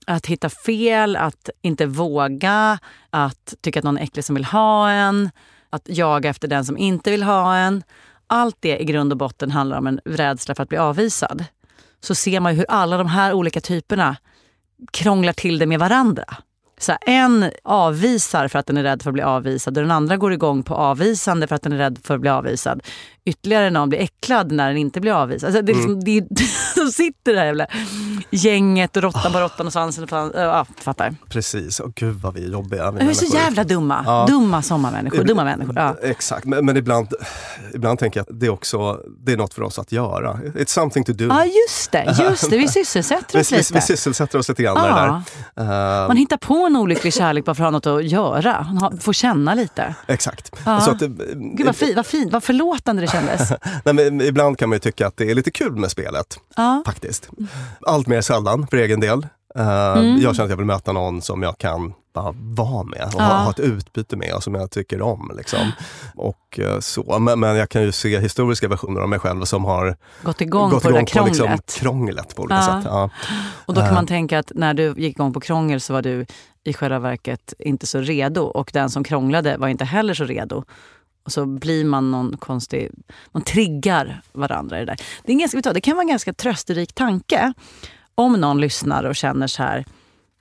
att 0.07 0.25
hitta 0.25 0.49
fel, 0.49 1.15
att 1.15 1.49
inte 1.61 1.85
våga, 1.85 2.79
att 3.09 3.53
tycka 3.61 3.79
att 3.79 3.83
någon 3.83 3.97
är 3.97 4.01
äcklig 4.03 4.25
som 4.25 4.35
vill 4.35 4.45
ha 4.45 4.89
en, 4.91 5.29
att 5.69 5.81
jaga 5.85 6.29
efter 6.29 6.47
den 6.47 6.65
som 6.65 6.77
inte 6.77 7.11
vill 7.11 7.23
ha 7.23 7.55
en. 7.55 7.83
Allt 8.27 8.57
det 8.59 8.79
i 8.81 8.85
grund 8.85 9.11
och 9.11 9.17
botten 9.17 9.51
handlar 9.51 9.77
om 9.77 9.87
en 9.87 9.99
rädsla 10.05 10.55
för 10.55 10.63
att 10.63 10.69
bli 10.69 10.77
avvisad. 10.77 11.45
Så 12.01 12.15
ser 12.15 12.39
man 12.39 12.55
hur 12.55 12.65
alla 12.69 12.97
de 12.97 13.07
här 13.07 13.33
olika 13.33 13.61
typerna 13.61 14.15
krånglar 14.91 15.33
till 15.33 15.59
det 15.59 15.65
med 15.65 15.79
varandra. 15.79 16.25
Så 16.79 16.91
här, 16.91 16.99
en 17.05 17.51
avvisar 17.63 18.47
för 18.47 18.59
att 18.59 18.65
den 18.65 18.77
är 18.77 18.83
rädd 18.83 19.01
för 19.01 19.09
att 19.09 19.13
bli 19.13 19.23
avvisad 19.23 19.77
och 19.77 19.83
den 19.83 19.91
andra 19.91 20.17
går 20.17 20.33
igång 20.33 20.63
på 20.63 20.75
avvisande 20.75 21.47
för 21.47 21.55
att 21.55 21.61
den 21.61 21.73
är 21.73 21.77
rädd 21.77 21.99
för 22.03 22.15
att 22.15 22.21
bli 22.21 22.29
avvisad. 22.29 22.81
Ytterligare 23.25 23.69
någon 23.69 23.89
blir 23.89 23.99
äcklad 23.99 24.51
när 24.51 24.67
den 24.67 24.77
inte 24.77 25.01
blir 25.01 25.11
avvisad. 25.11 25.47
Alltså, 25.47 25.61
det 25.61 25.71
är 25.71 25.75
liksom, 25.75 26.03
det 26.03 26.17
är, 26.17 26.25
de 26.85 26.91
sitter 26.91 27.33
det 27.33 27.39
här 27.39 27.45
jävla 27.45 27.67
gänget 28.31 28.97
och 28.97 29.03
råttan 29.03 29.31
på 29.33 29.39
råttan 29.39 29.67
och 29.67 29.73
svansen. 29.73 30.03
och 30.03 30.09
fan- 30.09 30.31
Ja, 30.35 30.65
fattar. 30.77 31.15
precis. 31.29 31.79
Och 31.79 31.95
gud 31.95 32.15
vad 32.15 32.33
vi 32.33 32.45
är 32.45 32.49
jobbiga. 32.51 32.91
vi 32.91 32.97
är 32.97 33.13
så 33.13 33.23
människor. 33.23 33.39
jävla 33.39 33.63
dumma. 33.63 34.03
Ja. 34.05 34.25
Dumma 34.29 34.61
sommarmänniskor. 34.61 35.23
Dumma 35.23 35.43
människor. 35.43 35.73
Ja. 35.77 35.95
Exakt, 36.03 36.45
men, 36.45 36.65
men 36.65 36.77
ibland, 36.77 37.07
ibland 37.73 37.99
tänker 37.99 38.19
jag 38.19 38.23
att 38.33 38.39
det 38.39 38.45
är 38.45 38.49
också 38.49 38.99
det 39.25 39.31
är 39.33 39.37
något 39.37 39.53
för 39.53 39.61
oss 39.61 39.79
att 39.79 39.91
göra. 39.91 40.33
It's 40.33 40.65
something 40.69 41.03
to 41.05 41.13
do. 41.13 41.25
ja, 41.27 41.45
just 41.45 41.91
det. 41.91 42.15
Just 42.29 42.49
det. 42.49 42.57
Vi 42.57 42.67
sysselsätter 42.67 43.33
vi, 43.37 43.41
oss 43.41 43.51
vi, 43.51 43.57
lite. 43.57 43.73
vi 43.73 43.81
sysselsätter 43.81 44.39
oss 44.39 44.49
lite 44.49 44.63
grann 44.63 44.73
med 44.81 44.89
Ja. 44.89 45.23
det 45.55 45.63
där. 45.63 46.01
Eh, 46.01 46.07
Man 46.07 46.17
hittar 46.17 46.37
på 46.37 46.53
en 46.55 46.75
olycklig 46.75 47.13
kärlek 47.13 47.45
bara 47.45 47.55
för 47.55 47.63
att 47.63 47.67
ha 47.67 47.71
något 47.71 47.87
att 48.05 48.05
göra. 48.11 48.67
Man 48.81 48.97
får 48.97 49.13
känna 49.13 49.53
lite. 49.55 49.95
exakt. 50.07 50.51
Ja. 50.65 50.79
Så 50.81 50.91
att, 50.91 50.99
det- 50.99 51.07
Gud 51.35 51.65
vad 51.65 51.75
fint, 51.75 51.95
vad, 51.95 52.05
fint, 52.05 52.33
vad 52.33 52.43
förlåtande 52.43 53.01
det 53.01 53.07
kändes. 53.11 53.49
nej, 53.85 53.93
men 53.93 54.21
ibland 54.21 54.57
kan 54.57 54.69
man 54.69 54.75
ju 54.75 54.79
tycka 54.79 55.07
att 55.07 55.17
det 55.17 55.31
är 55.31 55.35
lite 55.35 55.51
kul 55.51 55.75
med 55.75 55.91
spelet. 55.91 56.39
Ja. 56.55 56.83
Faktiskt. 56.85 57.29
Allt 57.87 58.07
mer 58.07 58.21
sällan 58.21 58.67
för 58.67 58.77
egen 58.77 58.99
del. 58.99 59.27
Eh, 59.55 59.63
Jag 59.63 60.35
känner 60.35 60.43
att 60.43 60.49
jag 60.49 60.57
vill 60.57 60.65
möta 60.65 60.91
någon 60.91 61.21
som 61.21 61.43
jag 61.43 61.57
kan 61.57 61.93
bara 62.13 62.33
vara 62.37 62.83
med 62.83 63.01
och 63.15 63.21
ha, 63.21 63.29
Ja. 63.29 63.37
ha 63.37 63.51
ett 63.51 63.59
utbyte 63.59 64.15
med 64.15 64.33
och 64.33 64.43
som 64.43 64.55
jag 64.55 64.71
tycker 64.71 65.01
om. 65.01 65.31
Liksom. 65.37 65.71
Och 66.15 66.59
eh, 66.59 66.79
så. 66.79 67.19
Men, 67.19 67.39
men 67.39 67.55
jag 67.55 67.69
kan 67.69 67.81
ju 67.81 67.91
se 67.91 68.19
historiska 68.19 68.67
versioner 68.67 69.01
av 69.01 69.09
mig 69.09 69.19
själv 69.19 69.43
som 69.43 69.65
har 69.65 69.95
Gått 70.23 70.41
igång 70.41 70.69
gått 70.69 70.83
på 70.83 70.89
det 70.89 70.93
där 70.95 71.01
på 71.01 71.05
krånglet. 71.05 71.37
liksom, 71.37 71.57
krånglet 71.79 72.35
på 72.35 72.41
olika 72.43 72.55
Ja. 72.55 72.61
sätt. 72.65 72.85
Ja. 72.85 73.09
Och 73.65 73.73
då 73.73 73.81
kan 73.81 73.89
Eh. 73.89 73.95
man 73.95 74.07
tänka 74.07 74.39
att 74.39 74.51
när 74.55 74.73
du 74.73 74.83
gick 74.97 75.15
igång 75.15 75.33
på 75.33 75.39
krångel 75.39 75.81
så 75.81 75.93
var 75.93 76.01
du 76.01 76.25
i 76.63 76.73
själva 76.73 76.99
verket 76.99 77.53
inte 77.59 77.87
så 77.87 77.99
redo 77.99 78.41
och 78.41 78.69
den 78.73 78.89
som 78.89 79.03
krånglade 79.03 79.57
var 79.57 79.67
inte 79.67 79.85
heller 79.85 80.13
så 80.13 80.23
redo. 80.23 80.63
Och 81.23 81.31
så 81.31 81.45
blir 81.45 81.85
man 81.85 82.11
någon 82.11 82.37
konstig... 82.37 82.91
Man 83.31 83.43
triggar 83.43 84.21
varandra 84.31 84.77
i 84.77 84.79
det 84.79 84.85
där. 84.85 85.01
Det, 85.23 85.33
är 85.33 85.37
ganska, 85.37 85.73
det 85.73 85.81
kan 85.81 85.95
vara 85.95 86.03
en 86.03 86.09
ganska 86.09 86.33
trösterik 86.33 86.93
tanke 86.93 87.53
om 88.15 88.33
någon 88.33 88.61
lyssnar 88.61 89.03
och 89.03 89.15
känner 89.15 89.47
så 89.47 89.63
här. 89.63 89.85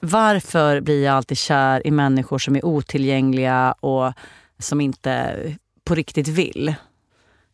Varför 0.00 0.80
blir 0.80 1.04
jag 1.04 1.14
alltid 1.16 1.38
kär 1.38 1.87
i 1.87 1.90
människor 1.90 2.38
som 2.38 2.56
är 2.56 2.64
otillgängliga 2.64 3.72
och 3.72 4.12
som 4.58 4.80
inte 4.80 5.37
på 5.84 5.94
riktigt 5.94 6.28
vill? 6.28 6.75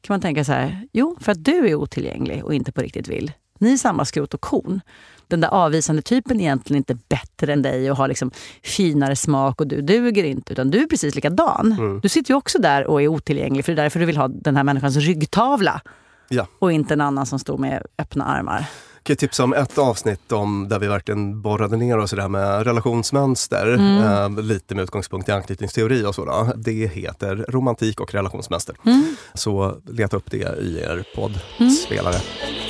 kan 0.06 0.14
man 0.14 0.20
tänka 0.20 0.44
så 0.44 0.52
här. 0.52 0.88
Jo, 0.92 1.16
för 1.20 1.32
att 1.32 1.44
du 1.44 1.68
är 1.68 1.74
otillgänglig 1.74 2.44
och 2.44 2.54
inte 2.54 2.72
på 2.72 2.80
riktigt 2.80 3.08
vill. 3.08 3.32
Ni 3.58 3.72
är 3.72 3.76
samma 3.76 4.04
skrot 4.04 4.34
och 4.34 4.40
korn. 4.40 4.80
Den 5.28 5.40
där 5.40 5.48
avvisande 5.48 6.02
typen 6.02 6.40
är 6.40 6.44
egentligen 6.44 6.76
inte 6.76 6.98
bättre 7.08 7.52
än 7.52 7.62
dig 7.62 7.90
och 7.90 7.96
har 7.96 8.08
liksom 8.08 8.30
finare 8.62 9.16
smak 9.16 9.60
och 9.60 9.66
du 9.66 9.80
duger 9.80 10.24
inte. 10.24 10.52
Utan 10.52 10.70
du 10.70 10.82
är 10.82 10.86
precis 10.86 11.14
likadan. 11.14 11.72
Mm. 11.72 12.00
Du 12.00 12.08
sitter 12.08 12.30
ju 12.30 12.36
också 12.36 12.58
där 12.58 12.86
och 12.86 13.02
är 13.02 13.08
otillgänglig 13.08 13.64
för 13.64 13.72
det 13.72 13.80
är 13.80 13.84
därför 13.84 14.00
du 14.00 14.06
vill 14.06 14.16
ha 14.16 14.28
den 14.28 14.56
här 14.56 14.64
människans 14.64 14.96
ryggtavla. 14.96 15.80
Ja. 16.28 16.46
Och 16.58 16.72
inte 16.72 16.94
en 16.94 17.00
annan 17.00 17.26
som 17.26 17.38
står 17.38 17.58
med 17.58 17.82
öppna 17.98 18.24
armar. 18.24 18.66
Jag 18.96 19.04
kan 19.04 19.16
tipsa 19.16 19.44
om 19.44 19.54
ett 19.54 19.78
avsnitt 19.78 20.32
om, 20.32 20.68
där 20.68 20.78
vi 20.78 20.86
verkligen 20.86 21.42
borrade 21.42 21.76
ner 21.76 21.98
oss 21.98 22.12
i 22.12 22.16
det 22.16 22.22
här 22.22 22.28
med 22.28 22.66
relationsmönster. 22.66 23.74
Mm. 23.74 24.38
Eh, 24.38 24.44
lite 24.44 24.74
med 24.74 24.82
utgångspunkt 24.82 25.28
i 25.28 25.32
anknytningsteori 25.32 26.04
och 26.04 26.14
så. 26.14 26.52
Det 26.56 26.86
heter 26.86 27.46
Romantik 27.48 28.00
och 28.00 28.14
relationsmönster. 28.14 28.76
Mm. 28.86 29.16
Så 29.34 29.76
leta 29.84 30.16
upp 30.16 30.30
det 30.30 30.58
i 30.60 30.80
er 30.80 31.04
poddspelare. 31.14 32.16
Mm. 32.16 32.65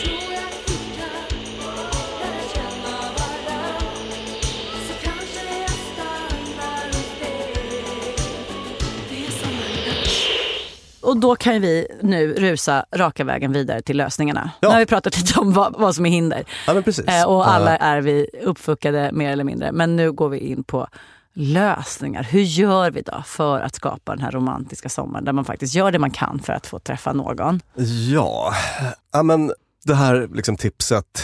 Och 11.06 11.16
då 11.16 11.36
kan 11.36 11.60
vi 11.60 11.86
nu 12.02 12.34
rusa 12.34 12.86
raka 12.94 13.25
vägen 13.25 13.52
vidare 13.52 13.82
till 13.82 13.96
lösningarna. 13.96 14.50
Ja. 14.60 14.68
Nu 14.68 14.72
har 14.72 14.80
vi 14.80 14.86
pratat 14.86 15.18
lite 15.18 15.40
om 15.40 15.52
vad, 15.52 15.75
vad 15.78 15.94
som 15.94 16.06
är 16.06 16.10
hinder. 16.10 16.44
Ja. 16.66 16.82
Eh, 17.06 17.25
och 17.26 17.48
alla 17.48 17.76
är 17.76 18.00
vi 18.00 18.26
uppfuckade 18.42 19.10
mer 19.12 19.32
eller 19.32 19.44
mindre. 19.44 19.72
Men 19.72 19.96
nu 19.96 20.12
går 20.12 20.28
vi 20.28 20.38
in 20.38 20.64
på 20.64 20.88
lösningar. 21.32 22.22
Hur 22.22 22.40
gör 22.40 22.90
vi 22.90 23.02
då 23.02 23.22
för 23.26 23.60
att 23.60 23.75
skapa 23.75 24.12
den 24.12 24.25
här 24.25 24.30
romantiska 24.30 24.88
sommaren 24.88 25.25
där 25.25 25.32
man 25.32 25.44
faktiskt 25.44 25.75
gör 25.75 25.92
det 25.92 25.98
man 25.98 26.10
kan 26.10 26.38
för 26.38 26.52
att 26.52 26.66
få 26.66 26.78
träffa 26.78 27.12
någon? 27.12 27.60
Ja, 28.12 28.54
ja 29.12 29.22
men 29.22 29.52
det 29.84 29.94
här 29.94 30.28
liksom 30.34 30.56
tipset 30.56 31.22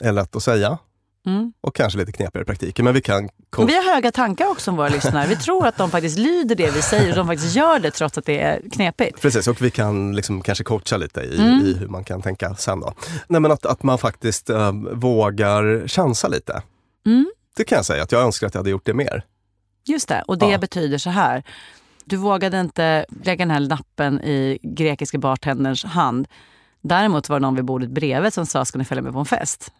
är 0.00 0.12
lätt 0.12 0.36
att 0.36 0.42
säga. 0.42 0.78
Mm. 1.26 1.52
Och 1.60 1.74
kanske 1.74 1.98
lite 1.98 2.12
knepigare 2.12 2.42
i 2.42 2.46
praktiken. 2.46 2.84
Men 2.84 2.94
vi 2.94 3.02
kan... 3.02 3.28
Vi 3.56 3.76
har 3.76 3.94
höga 3.94 4.12
tankar 4.12 4.46
också 4.46 4.70
om 4.70 4.76
våra 4.76 4.88
lyssnare. 4.98 5.26
Vi 5.26 5.36
tror 5.36 5.66
att 5.66 5.76
de 5.76 5.90
faktiskt 5.90 6.18
lyder 6.18 6.54
det 6.54 6.70
vi 6.70 6.82
säger 6.82 7.10
och 7.10 7.16
de 7.16 7.26
faktiskt 7.26 7.56
gör 7.56 7.78
det 7.78 7.90
trots 7.90 8.18
att 8.18 8.24
det 8.24 8.40
är 8.40 8.62
knepigt. 8.72 9.20
Precis, 9.20 9.48
och 9.48 9.62
vi 9.62 9.70
kan 9.70 10.16
liksom 10.16 10.42
kanske 10.42 10.64
coacha 10.64 10.96
lite 10.96 11.20
i, 11.20 11.38
mm. 11.38 11.60
i 11.60 11.74
hur 11.74 11.88
man 11.88 12.04
kan 12.04 12.22
tänka 12.22 12.54
sen. 12.54 12.80
Då. 12.80 12.94
Nej, 13.28 13.40
men 13.40 13.52
att, 13.52 13.66
att 13.66 13.82
man 13.82 13.98
faktiskt 13.98 14.50
äh, 14.50 14.72
vågar 14.92 15.88
chansa 15.88 16.28
lite. 16.28 16.62
Mm. 17.06 17.32
Det 17.56 17.64
kan 17.64 17.76
jag 17.76 17.84
säga, 17.84 18.02
att 18.02 18.12
jag 18.12 18.22
önskar 18.22 18.46
att 18.46 18.54
jag 18.54 18.60
hade 18.60 18.70
gjort 18.70 18.86
det 18.86 18.94
mer. 18.94 19.24
Just 19.84 20.08
det, 20.08 20.22
och 20.26 20.38
det 20.38 20.50
ja. 20.50 20.58
betyder 20.58 20.98
så 20.98 21.10
här. 21.10 21.42
Du 22.04 22.16
vågade 22.16 22.60
inte 22.60 23.06
lägga 23.24 23.44
den 23.44 23.50
här 23.50 23.60
lappen 23.60 24.20
i 24.20 24.58
grekiska 24.62 25.18
bartenderns 25.18 25.84
hand. 25.84 26.28
Däremot 26.80 27.28
var 27.28 27.40
det 27.40 27.42
någon 27.42 27.54
vid 27.54 27.64
bordet 27.64 27.90
bredvid 27.90 28.32
som 28.32 28.46
sa, 28.46 28.64
ska 28.64 28.78
ni 28.78 28.84
följa 28.84 29.02
med 29.02 29.12
på 29.12 29.18
en 29.18 29.24
fest? 29.24 29.72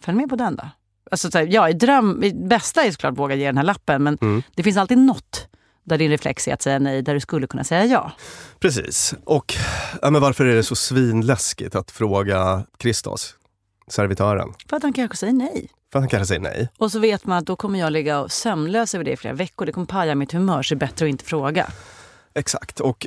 Följ 0.00 0.16
med 0.16 0.28
på 0.28 0.36
den 0.36 0.56
då. 0.56 0.68
Alltså, 1.10 1.30
så 1.30 1.38
här, 1.38 1.46
ja, 1.50 1.68
i 1.68 1.72
dröm, 1.72 2.24
i 2.24 2.32
bästa 2.32 2.84
är 2.84 2.90
såklart 2.90 3.12
att 3.12 3.18
våga 3.18 3.34
ge 3.34 3.46
den 3.46 3.56
här 3.56 3.64
lappen 3.64 4.02
men 4.02 4.18
mm. 4.20 4.42
det 4.54 4.62
finns 4.62 4.76
alltid 4.76 4.98
något 4.98 5.48
där 5.86 5.98
din 5.98 6.10
reflex 6.10 6.48
är 6.48 6.54
att 6.54 6.62
säga 6.62 6.78
nej, 6.78 7.02
där 7.02 7.14
du 7.14 7.20
skulle 7.20 7.46
kunna 7.46 7.64
säga 7.64 7.84
ja. 7.84 8.12
Precis. 8.60 9.14
Och 9.24 9.54
ja, 10.02 10.10
men 10.10 10.22
varför 10.22 10.44
är 10.44 10.56
det 10.56 10.62
så 10.62 10.76
svinläskigt 10.76 11.74
att 11.74 11.90
fråga 11.90 12.62
Kristos, 12.78 13.34
servitören? 13.88 14.48
För 14.68 14.76
att 14.76 14.82
han 14.82 14.92
kanske 14.92 15.16
säger 15.16 15.32
nej. 15.32 15.68
För 15.92 15.98
att 15.98 16.02
han 16.02 16.08
kanske 16.08 16.26
säger 16.26 16.40
nej. 16.40 16.68
Och 16.78 16.92
så 16.92 16.98
vet 16.98 17.26
man 17.26 17.38
att 17.38 17.46
då 17.46 17.56
kommer 17.56 17.78
jag 17.78 17.92
ligga 17.92 18.28
sömnlös 18.28 18.94
över 18.94 19.04
det 19.04 19.12
i 19.12 19.16
flera 19.16 19.34
veckor. 19.34 19.66
Det 19.66 19.72
kommer 19.72 19.86
paja 19.86 20.14
mitt 20.14 20.32
humör, 20.32 20.62
så 20.62 20.74
det 20.74 20.78
är 20.78 20.86
bättre 20.86 21.06
att 21.06 21.10
inte 21.10 21.24
fråga. 21.24 21.66
Exakt. 22.36 22.80
Och 22.80 23.06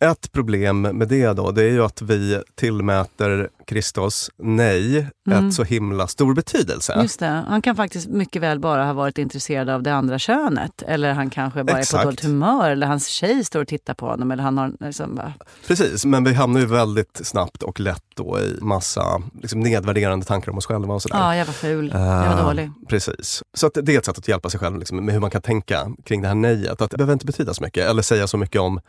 ett 0.00 0.32
problem 0.32 0.80
med 0.80 1.08
det 1.08 1.32
då, 1.32 1.50
det 1.50 1.62
är 1.62 1.70
ju 1.70 1.84
att 1.84 2.02
vi 2.02 2.42
tillmäter 2.54 3.48
Kristus 3.66 4.30
nej 4.36 5.08
mm. 5.26 5.48
ett 5.48 5.54
så 5.54 5.64
himla 5.64 6.06
stor 6.06 6.34
betydelse. 6.34 6.98
Just 7.02 7.20
det. 7.20 7.44
Han 7.48 7.62
kan 7.62 7.76
faktiskt 7.76 8.08
mycket 8.08 8.42
väl 8.42 8.60
bara 8.60 8.84
ha 8.84 8.92
varit 8.92 9.18
intresserad 9.18 9.68
av 9.68 9.82
det 9.82 9.94
andra 9.94 10.18
könet. 10.18 10.82
Eller 10.82 11.12
han 11.12 11.30
kanske 11.30 11.64
bara 11.64 11.78
Exakt. 11.78 11.94
är 11.94 11.98
på 11.98 12.04
dåligt 12.04 12.24
humör. 12.24 12.70
Eller 12.70 12.86
hans 12.86 13.08
tjej 13.08 13.44
står 13.44 13.60
och 13.60 13.68
tittar 13.68 13.94
på 13.94 14.06
honom. 14.06 14.30
Eller 14.30 14.42
han 14.42 14.58
har 14.58 14.72
liksom 14.80 15.14
bara... 15.14 15.32
Precis, 15.66 16.04
men 16.04 16.24
vi 16.24 16.34
hamnar 16.34 16.60
ju 16.60 16.66
väldigt 16.66 17.20
snabbt 17.24 17.62
och 17.62 17.80
lätt 17.80 18.04
då 18.14 18.38
i 18.40 18.58
massa 18.60 19.22
liksom, 19.42 19.60
nedvärderande 19.60 20.26
tankar 20.26 20.52
om 20.52 20.58
oss 20.58 20.66
själva. 20.66 20.94
Och 20.94 21.02
sådär. 21.02 21.18
Ja, 21.18 21.36
jag 21.36 21.46
var 21.46 21.52
ful. 21.52 21.92
Uh, 21.94 22.00
jag 22.00 22.36
var 22.36 22.44
dålig. 22.44 22.70
Precis. 22.88 23.42
Så 23.54 23.70
det 23.74 23.94
är 23.94 23.98
ett 23.98 24.04
sätt 24.04 24.18
att 24.18 24.28
hjälpa 24.28 24.50
sig 24.50 24.60
själv 24.60 24.78
liksom, 24.78 25.04
med 25.04 25.12
hur 25.12 25.20
man 25.20 25.30
kan 25.30 25.42
tänka 25.42 25.90
kring 26.04 26.22
det 26.22 26.28
här 26.28 26.34
nejet. 26.34 26.80
Att 26.80 26.90
det 26.90 26.96
behöver 26.96 27.12
inte 27.12 27.26
betyda 27.26 27.54
så 27.54 27.62
mycket 27.62 27.90
eller 27.90 28.02
säga 28.02 28.26
så 28.26 28.36
mycket 28.36 28.60
om, 28.64 28.80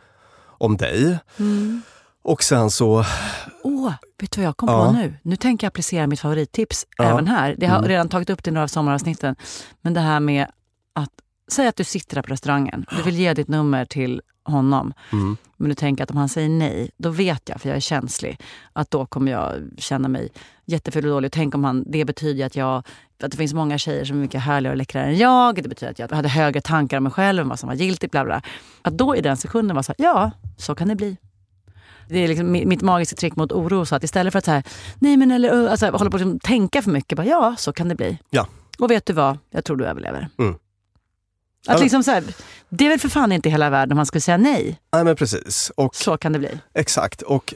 om 0.58 0.76
dig. 0.76 1.18
Mm. 1.38 1.82
Och 2.22 2.42
sen 2.42 2.70
så... 2.70 3.04
Åh, 3.62 3.86
oh, 3.86 3.92
vet 4.18 4.30
du 4.32 4.40
vad 4.40 4.46
jag 4.48 4.56
kom 4.56 4.68
ja. 4.68 4.86
på 4.86 4.92
nu? 4.92 5.14
Nu 5.22 5.36
tänker 5.36 5.64
jag 5.64 5.68
applicera 5.68 6.06
mitt 6.06 6.20
favorittips 6.20 6.86
ja. 6.96 7.04
även 7.04 7.26
här. 7.26 7.54
Det 7.58 7.66
har 7.66 7.78
mm. 7.78 7.88
redan 7.88 8.08
tagit 8.08 8.30
upp 8.30 8.44
det 8.44 8.50
i 8.50 8.52
några 8.52 8.64
av 8.64 8.68
sommaravsnitten. 8.68 9.36
Men 9.82 9.94
det 9.94 10.00
här 10.00 10.20
med 10.20 10.46
att, 10.92 11.10
säg 11.48 11.68
att 11.68 11.76
du 11.76 11.84
sitter 11.84 12.14
där 12.14 12.22
på 12.22 12.32
restaurangen. 12.32 12.86
Du 12.96 13.02
vill 13.02 13.16
ge 13.16 13.34
ditt 13.34 13.48
nummer 13.48 13.84
till 13.84 14.22
honom. 14.46 14.92
Mm. 15.12 15.36
Men 15.56 15.68
du 15.68 15.74
tänker 15.74 16.04
att 16.04 16.10
om 16.10 16.16
han 16.16 16.28
säger 16.28 16.48
nej, 16.48 16.90
då 16.96 17.10
vet 17.10 17.48
jag, 17.48 17.60
för 17.60 17.68
jag 17.68 17.76
är 17.76 17.80
känslig, 17.80 18.40
att 18.72 18.90
då 18.90 19.06
kommer 19.06 19.32
jag 19.32 19.54
känna 19.78 20.08
mig 20.08 20.28
jätteful 20.64 21.04
och 21.04 21.10
dålig. 21.10 21.32
Tänk 21.32 21.54
om 21.54 21.64
han, 21.64 21.84
det 21.86 22.04
betyder 22.04 22.46
att 22.46 22.56
jag 22.56 22.82
att 23.22 23.30
det 23.30 23.36
finns 23.36 23.54
många 23.54 23.78
tjejer 23.78 24.04
som 24.04 24.16
är 24.16 24.20
mycket 24.20 24.40
härligare 24.40 24.72
och 24.72 24.78
läckrare 24.78 25.04
än 25.06 25.16
jag. 25.16 25.54
Det 25.62 25.68
betyder 25.68 25.90
att 25.90 25.98
jag 25.98 26.12
hade 26.12 26.28
högre 26.28 26.60
tankar 26.60 26.96
om 26.96 27.02
mig 27.02 27.12
själv 27.12 27.42
än 27.42 27.48
vad 27.48 27.58
som 27.58 27.66
var 27.66 27.74
giltigt. 27.74 28.12
Bla 28.12 28.24
bla. 28.24 28.42
Att 28.82 28.98
då 28.98 29.16
i 29.16 29.20
den 29.20 29.36
sekunden 29.36 29.74
vara 29.74 29.82
så 29.82 29.94
här, 29.98 30.04
ja, 30.04 30.30
så 30.56 30.74
kan 30.74 30.88
det 30.88 30.96
bli. 30.96 31.16
Det 32.08 32.18
är 32.18 32.28
liksom 32.28 32.52
mitt 32.52 32.82
magiska 32.82 33.16
trick 33.16 33.36
mot 33.36 33.52
oro. 33.52 33.86
Så 33.86 33.96
att 33.96 34.04
istället 34.04 34.32
för 34.32 34.38
att 34.38 34.44
så 34.44 34.50
här, 34.50 34.62
nej 34.98 35.16
men 35.16 35.30
eller, 35.30 35.68
alltså, 35.68 35.86
hålla 35.86 36.10
på 36.10 36.16
att 36.16 36.22
liksom 36.22 36.40
tänka 36.40 36.82
för 36.82 36.90
mycket, 36.90 37.16
bara, 37.16 37.26
ja 37.26 37.54
så 37.58 37.72
kan 37.72 37.88
det 37.88 37.94
bli. 37.94 38.18
Ja. 38.30 38.46
Och 38.78 38.90
vet 38.90 39.06
du 39.06 39.12
vad, 39.12 39.38
jag 39.50 39.64
tror 39.64 39.76
du 39.76 39.86
överlever. 39.86 40.28
Mm. 40.38 40.54
Att 41.66 41.80
liksom 41.80 42.02
så 42.02 42.10
här, 42.10 42.24
det 42.68 42.84
är 42.84 42.88
väl 42.88 42.98
för 42.98 43.08
fan 43.08 43.32
inte 43.32 43.50
hela 43.50 43.70
världen 43.70 43.92
om 43.92 43.96
man 43.96 44.06
skulle 44.06 44.20
säga 44.20 44.36
nej. 44.36 44.80
Nej 44.92 45.04
men 45.04 45.16
precis. 45.16 45.72
Och, 45.76 45.94
så 45.94 46.16
kan 46.16 46.32
det 46.32 46.38
bli. 46.38 46.58
Exakt. 46.74 47.22
Och 47.22 47.54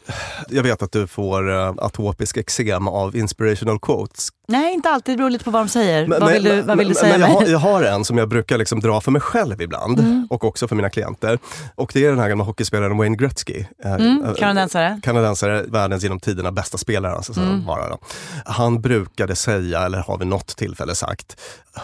jag 0.48 0.62
vet 0.62 0.82
att 0.82 0.92
du 0.92 1.06
får 1.06 1.50
uh, 1.50 1.74
atopisk 1.78 2.36
eksem 2.36 2.88
av 2.88 3.16
inspirational 3.16 3.78
quotes. 3.78 4.28
Nej, 4.48 4.74
inte 4.74 4.90
alltid. 4.90 5.14
Det 5.14 5.16
beror 5.16 5.30
lite 5.30 5.44
på 5.44 5.50
vad 5.50 5.62
de 5.62 5.68
säger. 5.68 6.06
Men, 6.06 6.20
vad 6.20 6.32
vill 6.32 6.42
du, 6.42 6.62
vad 6.62 6.78
vill 6.78 6.88
du 6.88 6.94
säga? 6.94 7.18
Men 7.18 7.20
jag, 7.20 7.36
har, 7.36 7.46
jag 7.46 7.58
har 7.58 7.82
en 7.82 8.04
som 8.04 8.18
jag 8.18 8.28
brukar 8.28 8.58
liksom 8.58 8.80
dra 8.80 9.00
för 9.00 9.10
mig 9.10 9.22
själv 9.22 9.62
ibland 9.62 9.98
mm. 9.98 10.26
och 10.30 10.44
också 10.44 10.68
för 10.68 10.76
mina 10.76 10.90
klienter. 10.90 11.38
Och 11.74 11.90
det 11.94 12.04
är 12.04 12.10
den 12.10 12.18
här 12.18 12.28
gamla 12.28 12.44
hockeyspelaren 12.44 12.96
Wayne 12.96 13.16
Gretzky. 13.16 13.64
Eh, 13.84 13.92
mm, 13.92 14.24
eh, 14.24 14.34
kanadensare. 14.34 15.00
Kanadensare, 15.02 15.62
världens 15.62 16.02
genom 16.02 16.20
tiderna 16.20 16.52
bästa 16.52 16.78
spelare. 16.78 17.14
Alltså, 17.14 17.40
mm. 17.40 17.66
vara 17.66 17.88
då. 17.88 17.98
Han 18.44 18.80
brukade 18.80 19.36
säga, 19.36 19.80
eller 19.80 19.98
har 19.98 20.18
vid 20.18 20.28
något 20.28 20.56
tillfälle 20.56 20.94
sagt, 20.94 21.36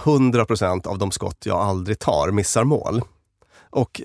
100% 0.04 0.86
av 0.86 0.98
de 0.98 1.10
skott 1.10 1.38
jag 1.44 1.58
aldrig 1.58 1.98
tar 1.98 2.15
missar 2.30 2.64
mål. 2.64 3.02
Och 3.70 4.00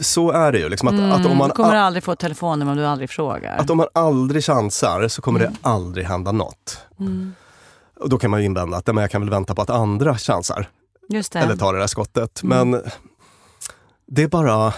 så 0.00 0.30
är 0.30 0.52
det 0.52 0.58
ju. 0.58 0.68
Liksom 0.68 0.88
att, 0.88 0.94
mm, 0.94 1.12
att 1.12 1.26
om 1.26 1.36
man 1.36 1.48
du 1.48 1.54
kommer 1.54 1.74
aldrig 1.74 2.04
få 2.04 2.12
ett 2.12 2.18
telefonnummer 2.18 2.72
om 2.72 2.78
du 2.78 2.86
aldrig 2.86 3.10
frågar. 3.10 3.56
Att 3.56 3.70
om 3.70 3.76
man 3.76 3.86
aldrig 3.94 4.44
chansar 4.44 5.08
så 5.08 5.22
kommer 5.22 5.40
mm. 5.40 5.52
det 5.52 5.68
aldrig 5.68 6.06
hända 6.06 6.32
något. 6.32 6.78
Mm. 7.00 7.34
Och 8.00 8.08
då 8.08 8.18
kan 8.18 8.30
man 8.30 8.40
ju 8.40 8.46
invända 8.46 8.76
att 8.76 8.88
jag 8.88 9.10
kan 9.10 9.20
väl 9.20 9.30
vänta 9.30 9.54
på 9.54 9.62
att 9.62 9.70
andra 9.70 10.18
chansar. 10.18 10.68
Eller 11.34 11.56
tar 11.56 11.72
det 11.72 11.78
där 11.78 11.86
skottet. 11.86 12.42
Mm. 12.42 12.70
Men 12.70 12.82
det 14.06 14.22
är 14.22 14.28
bara 14.28 14.72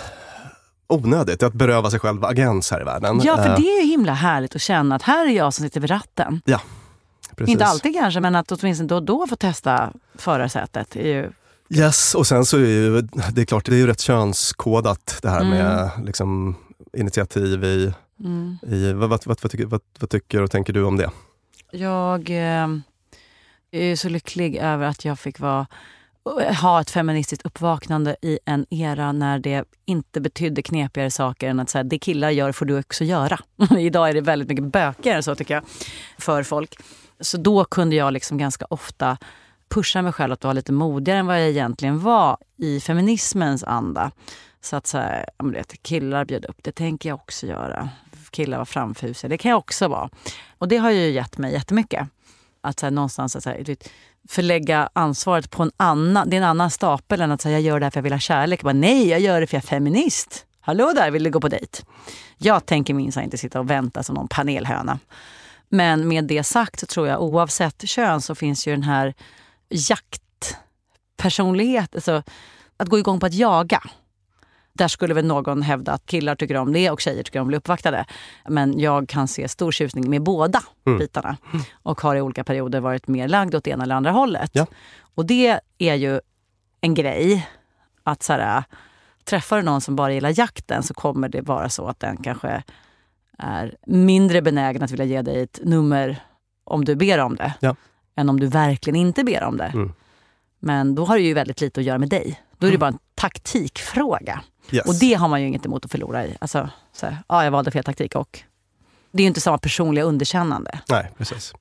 onödigt 0.86 1.42
att 1.42 1.52
beröva 1.52 1.90
sig 1.90 2.00
själv 2.00 2.24
agens 2.24 2.70
här 2.70 2.80
i 2.80 2.84
världen. 2.84 3.20
Ja, 3.24 3.36
för 3.36 3.48
eh. 3.48 3.56
det 3.56 3.68
är 3.68 3.82
ju 3.82 3.88
himla 3.88 4.12
härligt 4.12 4.54
att 4.54 4.62
känna 4.62 4.94
att 4.94 5.02
här 5.02 5.26
är 5.26 5.30
jag 5.30 5.54
som 5.54 5.64
sitter 5.64 5.80
vid 5.80 5.90
ratten. 5.90 6.40
Ja, 6.44 6.60
precis. 7.36 7.52
Inte 7.52 7.66
alltid 7.66 7.94
kanske, 7.94 8.20
men 8.20 8.36
att 8.36 8.52
åtminstone 8.52 8.88
då 8.88 8.96
och 8.96 9.02
då 9.02 9.26
få 9.26 9.36
testa 9.36 9.92
förarsätet 10.14 10.96
är 10.96 11.08
ju 11.08 11.30
Yes, 11.68 12.14
och 12.14 12.26
sen 12.26 12.44
så 12.44 12.56
är 12.56 12.60
ju, 12.60 13.00
det 13.32 13.40
är 13.40 13.44
klart, 13.44 13.64
det 13.64 13.74
är 13.74 13.78
ju 13.78 13.86
rätt 13.86 14.00
könskodat 14.00 15.18
det 15.22 15.28
här 15.28 15.40
mm. 15.40 15.50
med 15.50 15.90
liksom, 16.04 16.56
initiativ 16.92 17.64
i, 17.64 17.92
mm. 18.20 18.58
i 18.66 18.92
vad, 18.92 19.10
vad, 19.10 19.24
vad, 19.26 19.50
tycker, 19.50 19.66
vad, 19.66 19.80
vad, 19.98 20.10
tycker 20.10 20.42
och 20.42 20.50
tänker 20.50 20.72
du 20.72 20.84
om 20.84 20.96
det? 20.96 21.10
Jag 21.70 22.30
eh, 22.30 22.68
är 23.70 23.96
så 23.96 24.08
lycklig 24.08 24.56
över 24.56 24.86
att 24.86 25.04
jag 25.04 25.18
fick 25.18 25.40
vara, 25.40 25.66
ha 26.62 26.80
ett 26.80 26.90
feministiskt 26.90 27.46
uppvaknande 27.46 28.16
i 28.22 28.38
en 28.44 28.66
era 28.70 29.12
när 29.12 29.38
det 29.38 29.64
inte 29.84 30.20
betydde 30.20 30.62
knepigare 30.62 31.10
saker 31.10 31.48
än 31.48 31.60
att 31.60 31.70
säga 31.70 31.84
det 31.84 31.98
killar 31.98 32.30
gör 32.30 32.52
får 32.52 32.66
du 32.66 32.78
också 32.78 33.04
göra. 33.04 33.38
Idag 33.78 34.08
är 34.08 34.14
det 34.14 34.20
väldigt 34.20 34.48
mycket 34.48 34.64
bökigare 34.64 35.22
så 35.22 35.34
tycker 35.34 35.54
jag, 35.54 35.64
för 36.18 36.42
folk. 36.42 36.74
Så 37.20 37.36
då 37.36 37.64
kunde 37.64 37.96
jag 37.96 38.12
liksom 38.12 38.38
ganska 38.38 38.66
ofta 38.70 39.18
pusha 39.68 40.02
mig 40.02 40.12
själv 40.12 40.32
att 40.32 40.44
vara 40.44 40.52
lite 40.52 40.72
modigare 40.72 41.18
än 41.18 41.26
vad 41.26 41.40
jag 41.40 41.48
egentligen 41.48 41.98
var 41.98 42.36
i 42.56 42.80
feminismens 42.80 43.64
anda. 43.64 44.10
Så 44.60 44.76
att 44.76 44.86
så 44.86 44.98
här, 44.98 45.26
vet, 45.42 45.82
killar 45.82 46.24
bjöd 46.24 46.44
upp, 46.44 46.56
det 46.62 46.72
tänker 46.72 47.08
jag 47.08 47.16
också 47.16 47.46
göra. 47.46 47.88
Killar 48.30 48.58
var 48.58 48.64
framfusiga, 48.64 49.28
det 49.28 49.38
kan 49.38 49.50
jag 49.50 49.58
också 49.58 49.88
vara. 49.88 50.10
Och 50.58 50.68
det 50.68 50.76
har 50.76 50.90
ju 50.90 51.10
gett 51.10 51.38
mig 51.38 51.52
jättemycket. 51.52 52.08
Att 52.60 52.80
så 52.80 52.86
här, 52.86 52.90
någonstans 52.90 53.42
så 53.42 53.50
här, 53.50 53.76
förlägga 54.28 54.88
ansvaret 54.92 55.50
på 55.50 55.62
en 55.62 55.70
annan, 55.76 56.30
det 56.30 56.36
är 56.36 56.38
en 56.38 56.46
annan 56.46 56.70
stapel 56.70 57.20
än 57.20 57.32
att 57.32 57.40
säga 57.40 57.58
jag 57.58 57.62
gör 57.62 57.80
det 57.80 57.86
här 57.86 57.90
för 57.90 57.98
att 57.98 58.02
jag 58.02 58.02
vill 58.02 58.12
ha 58.12 58.18
kärlek. 58.18 58.62
Bara, 58.62 58.72
Nej, 58.72 59.08
jag 59.08 59.20
gör 59.20 59.40
det 59.40 59.46
för 59.46 59.56
jag 59.56 59.62
är 59.62 59.66
feminist. 59.66 60.46
Hallå 60.60 60.92
där, 60.94 61.10
vill 61.10 61.22
du 61.22 61.30
gå 61.30 61.40
på 61.40 61.48
dejt? 61.48 61.82
Jag 62.38 62.66
tänker 62.66 62.94
minsann 62.94 63.24
inte 63.24 63.38
sitta 63.38 63.60
och 63.60 63.70
vänta 63.70 64.02
som 64.02 64.14
någon 64.14 64.28
panelhöna. 64.28 64.98
Men 65.68 66.08
med 66.08 66.24
det 66.24 66.42
sagt 66.42 66.80
så 66.80 66.86
tror 66.86 67.08
jag 67.08 67.22
oavsett 67.22 67.88
kön 67.88 68.20
så 68.20 68.34
finns 68.34 68.66
ju 68.66 68.72
den 68.72 68.82
här 68.82 69.14
jaktpersonligheten. 69.68 71.98
Alltså, 71.98 72.22
att 72.76 72.88
gå 72.88 72.98
igång 72.98 73.20
på 73.20 73.26
att 73.26 73.34
jaga. 73.34 73.82
Där 74.72 74.88
skulle 74.88 75.14
väl 75.14 75.26
någon 75.26 75.62
hävda 75.62 75.92
att 75.92 76.06
killar 76.06 76.34
tycker 76.34 76.54
om 76.54 76.72
det 76.72 76.90
och 76.90 77.00
tjejer 77.00 77.22
tycker 77.22 77.40
om 77.40 77.46
att 77.46 77.48
bli 77.48 77.56
uppvaktade. 77.56 78.04
Men 78.48 78.80
jag 78.80 79.08
kan 79.08 79.28
se 79.28 79.48
stor 79.48 79.72
tjusning 79.72 80.10
med 80.10 80.22
båda 80.22 80.62
bitarna. 80.98 81.36
Och 81.72 82.00
har 82.00 82.16
i 82.16 82.20
olika 82.20 82.44
perioder 82.44 82.80
varit 82.80 83.08
mer 83.08 83.28
lagd 83.28 83.54
åt 83.54 83.64
det 83.64 83.70
ena 83.70 83.84
eller 83.84 83.94
andra 83.94 84.10
hållet. 84.10 84.50
Ja. 84.52 84.66
Och 85.14 85.26
det 85.26 85.60
är 85.78 85.94
ju 85.94 86.20
en 86.80 86.94
grej. 86.94 87.48
Att 88.02 88.22
så 88.22 88.32
här, 88.32 88.64
träffar 89.24 89.56
du 89.56 89.62
någon 89.62 89.80
som 89.80 89.96
bara 89.96 90.12
gillar 90.12 90.38
jakten 90.38 90.82
så 90.82 90.94
kommer 90.94 91.28
det 91.28 91.40
vara 91.40 91.68
så 91.68 91.86
att 91.86 92.00
den 92.00 92.16
kanske 92.16 92.62
är 93.38 93.76
mindre 93.86 94.42
benägen 94.42 94.82
att 94.82 94.90
vilja 94.90 95.04
ge 95.04 95.22
dig 95.22 95.42
ett 95.42 95.60
nummer 95.62 96.16
om 96.64 96.84
du 96.84 96.94
ber 96.94 97.18
om 97.18 97.36
det. 97.36 97.54
Ja. 97.60 97.76
Än 98.16 98.28
om 98.28 98.40
du 98.40 98.46
verkligen 98.46 98.96
inte 98.96 99.24
ber 99.24 99.42
om 99.42 99.56
det. 99.56 99.70
Mm. 99.74 99.92
Men 100.58 100.94
då 100.94 101.04
har 101.04 101.16
det 101.16 101.22
ju 101.22 101.34
väldigt 101.34 101.60
lite 101.60 101.80
att 101.80 101.86
göra 101.86 101.98
med 101.98 102.08
dig. 102.08 102.42
Då 102.58 102.66
är 102.66 102.70
det 102.72 102.78
bara 102.78 102.90
en 102.90 102.98
taktikfråga. 103.14 104.42
Yes. 104.70 104.86
Och 104.86 104.94
det 104.94 105.14
har 105.14 105.28
man 105.28 105.42
ju 105.42 105.48
inget 105.48 105.66
emot 105.66 105.84
att 105.84 105.90
förlora 105.90 106.26
i. 106.26 106.36
Alltså, 106.40 106.70
så 106.92 107.06
här, 107.06 107.18
ja, 107.28 107.44
jag 107.44 107.50
valde 107.50 107.70
fel 107.70 107.84
taktik 107.84 108.14
och 108.14 108.42
det 109.12 109.18
är 109.18 109.24
ju 109.24 109.28
inte 109.28 109.40
samma 109.40 109.58
personliga 109.58 110.04
underkännande. 110.04 110.80
Nej, 110.88 111.12
precis. 111.18 111.54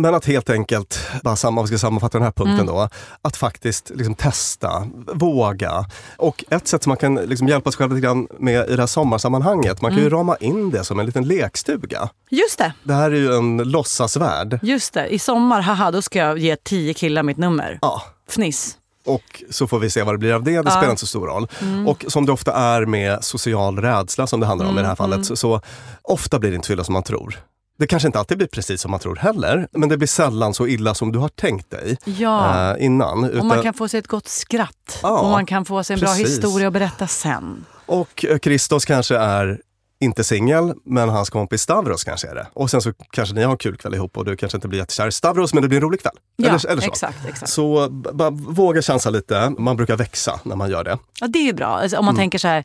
Men 0.00 0.14
att 0.14 0.26
helt 0.26 0.50
enkelt, 0.50 1.00
bara 1.22 1.36
samma, 1.36 1.66
ska 1.66 1.78
sammanfatta 1.78 2.18
den 2.18 2.24
här 2.24 2.32
punkten 2.32 2.66
då, 2.66 2.88
att 3.22 3.36
faktiskt 3.36 3.90
liksom 3.94 4.14
testa, 4.14 4.86
våga. 5.14 5.84
Och 6.16 6.44
ett 6.50 6.68
sätt 6.68 6.82
som 6.82 6.90
man 6.90 6.96
kan 6.96 7.14
liksom 7.14 7.48
hjälpa 7.48 7.70
sig 7.72 7.78
själv 7.78 7.92
lite 7.94 8.04
grann 8.06 8.28
med 8.38 8.68
i 8.70 8.76
det 8.76 8.82
här 8.82 8.86
sommarsammanhanget, 8.86 9.82
man 9.82 9.90
kan 9.90 10.00
ju 10.02 10.10
rama 10.10 10.36
in 10.36 10.70
det 10.70 10.84
som 10.84 11.00
en 11.00 11.06
liten 11.06 11.24
lekstuga. 11.24 12.08
Just 12.30 12.58
det, 12.58 12.72
Det 12.82 12.94
här 12.94 13.10
är 13.10 13.16
ju 13.16 13.34
en 13.34 13.56
låtsasvärld. 13.56 14.58
just 14.62 14.94
det. 14.94 15.08
I 15.08 15.18
sommar, 15.18 15.60
haha, 15.60 15.90
då 15.90 16.02
ska 16.02 16.18
jag 16.18 16.38
ge 16.38 16.56
tio 16.56 16.94
killar 16.94 17.22
mitt 17.22 17.36
nummer. 17.36 17.78
Ja, 17.82 18.02
Fniss. 18.28 18.76
och 19.06 19.42
så 19.50 19.66
får 19.66 19.78
vi 19.78 19.90
se 19.90 20.02
vad 20.02 20.14
det 20.14 20.18
blir 20.18 20.34
av 20.34 20.42
det. 20.44 20.62
Det 20.62 20.70
spelar 20.70 20.90
inte 20.90 21.00
så 21.00 21.06
stor 21.06 21.26
roll. 21.26 21.46
Och 21.86 22.04
som 22.08 22.26
det 22.26 22.32
ofta 22.32 22.52
är 22.52 22.86
med 22.86 23.24
social 23.24 23.78
rädsla 23.78 24.26
som 24.26 24.40
det 24.40 24.46
handlar 24.46 24.68
om 24.68 24.78
i 24.78 24.82
det 24.82 24.88
här 24.88 24.94
fallet, 24.96 25.26
så, 25.26 25.36
så 25.36 25.60
ofta 26.02 26.38
blir 26.38 26.50
det 26.50 26.54
inte 26.56 26.66
så 26.66 26.72
illa 26.72 26.84
som 26.84 26.92
man 26.92 27.02
tror. 27.02 27.38
Det 27.80 27.86
kanske 27.86 28.06
inte 28.08 28.18
alltid 28.18 28.38
blir 28.38 28.46
precis 28.48 28.80
som 28.80 28.90
man 28.90 29.00
tror 29.00 29.16
heller, 29.16 29.68
men 29.72 29.88
det 29.88 29.96
blir 29.96 30.08
sällan 30.08 30.54
så 30.54 30.66
illa 30.66 30.94
som 30.94 31.12
du 31.12 31.18
har 31.18 31.28
tänkt 31.28 31.70
dig 31.70 31.96
Ja. 32.04 32.70
eh, 32.76 32.84
innan. 32.84 33.24
Och 33.24 33.30
Utan- 33.30 33.46
man 33.46 33.62
kan 33.62 33.74
få 33.74 33.88
sig 33.88 33.98
ett 33.98 34.06
gott 34.06 34.28
skratt. 34.28 34.98
Ja, 35.02 35.20
och 35.20 35.30
man 35.30 35.46
kan 35.46 35.64
få 35.64 35.84
sig 35.84 35.94
en 35.94 36.00
bra 36.00 36.08
precis. 36.08 36.28
historia 36.28 36.66
att 36.66 36.72
berätta 36.72 37.06
sen. 37.06 37.64
Och 37.86 38.24
eh, 38.24 38.38
Christos 38.38 38.84
kanske 38.84 39.16
är 39.16 39.60
inte 40.00 40.24
singel, 40.24 40.74
men 40.84 41.08
hans 41.08 41.30
kompis 41.30 41.62
Stavros 41.62 42.04
kanske 42.04 42.28
är 42.28 42.34
det. 42.34 42.46
Och 42.52 42.70
sen 42.70 42.82
så 42.82 42.92
kanske 43.10 43.34
ni 43.34 43.42
har 43.42 43.52
en 43.52 43.58
kul 43.58 43.76
kväll 43.76 43.94
ihop 43.94 44.16
och 44.16 44.24
du 44.24 44.36
kanske 44.36 44.56
inte 44.56 44.68
blir 44.68 44.78
jättekär 44.78 45.08
i 45.08 45.12
Stavros, 45.12 45.54
men 45.54 45.62
det 45.62 45.68
blir 45.68 45.78
en 45.78 45.82
rolig 45.82 46.02
kväll. 46.02 46.12
Ja, 46.36 46.48
eller, 46.48 46.70
eller 46.70 46.82
så. 46.82 46.88
exakt, 46.88 47.26
exakt. 47.28 47.52
Så 47.52 47.88
bara 47.90 48.30
våga 48.30 48.82
chansa 48.82 49.10
lite. 49.10 49.50
Man 49.58 49.76
brukar 49.76 49.96
växa 49.96 50.40
när 50.42 50.56
man 50.56 50.70
gör 50.70 50.84
det. 50.84 50.98
Ja, 51.20 51.26
det 51.26 51.48
är 51.48 51.52
bra. 51.52 51.66
Alltså, 51.66 51.96
om 51.98 52.04
man 52.04 52.16
tänker 52.16 52.38
så 52.38 52.48
här, 52.48 52.64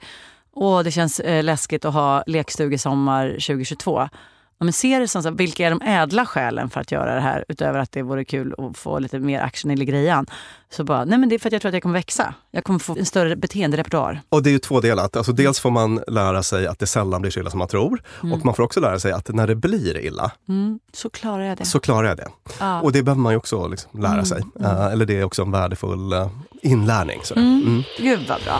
åh 0.53 0.83
det 0.83 0.91
känns 0.91 1.19
eh, 1.19 1.43
läskigt 1.43 1.85
att 1.85 1.93
ha 1.93 2.23
lekstugesommar 2.27 3.29
2022. 3.29 4.09
Ja, 4.57 4.63
men 4.63 4.73
se 4.73 4.99
det 4.99 5.07
som 5.07 5.23
så 5.23 5.31
vilka 5.31 5.65
är 5.65 5.69
de 5.69 5.81
ädla 5.81 6.25
skälen 6.25 6.69
för 6.69 6.81
att 6.81 6.91
göra 6.91 7.15
det 7.15 7.21
här 7.21 7.45
utöver 7.47 7.79
att 7.79 7.91
det 7.91 8.01
vore 8.01 8.25
kul 8.25 8.53
att 8.57 8.77
få 8.77 8.99
lite 8.99 9.19
mer 9.19 9.41
action 9.41 9.71
i 9.71 9.85
grejan. 9.85 10.25
Så 10.69 10.83
bara, 10.83 11.05
nej 11.05 11.19
men 11.19 11.29
det 11.29 11.35
är 11.35 11.39
för 11.39 11.49
att 11.49 11.53
jag 11.53 11.61
tror 11.61 11.69
att 11.69 11.73
jag 11.73 11.83
kommer 11.83 11.99
växa. 11.99 12.33
Jag 12.51 12.63
kommer 12.63 12.79
få 12.79 12.95
en 12.97 13.05
större 13.05 13.35
beteenderepertoar. 13.35 14.21
Och 14.29 14.43
det 14.43 14.49
är 14.49 14.51
ju 14.51 14.59
tvådelat. 14.59 15.15
Alltså 15.15 15.31
dels 15.31 15.59
får 15.59 15.71
man 15.71 15.99
lära 16.07 16.43
sig 16.43 16.67
att 16.67 16.79
det 16.79 16.87
sällan 16.87 17.21
blir 17.21 17.31
så 17.31 17.39
illa 17.39 17.49
som 17.49 17.59
man 17.59 17.67
tror. 17.67 18.01
Och 18.33 18.45
man 18.45 18.55
får 18.55 18.63
också 18.63 18.79
lära 18.79 18.99
sig 18.99 19.11
att 19.11 19.27
när 19.27 19.47
det 19.47 19.55
blir 19.55 19.97
illa, 20.05 20.31
Mm, 20.47 20.79
så 20.93 21.09
klarar 21.09 21.43
jag 21.43 21.57
det. 21.57 21.65
så 21.65 21.79
klarar 21.79 22.07
jag 22.07 22.17
det. 22.17 22.27
Ja. 22.59 22.81
Och 22.81 22.91
det 22.91 23.03
behöver 23.03 23.21
man 23.21 23.33
ju 23.33 23.37
också 23.37 23.67
liksom 23.67 24.01
lära 24.01 24.25
sig. 24.25 24.41
Eh, 24.59 24.85
eller 24.85 25.05
det 25.05 25.19
är 25.19 25.23
också 25.23 25.41
en 25.41 25.51
värdefull 25.51 26.13
eh, 26.13 26.27
inlärning. 26.61 27.19
Så. 27.23 27.35
Mm. 27.35 27.83
Gud 27.97 28.19
vad 28.29 28.41
bra. 28.43 28.59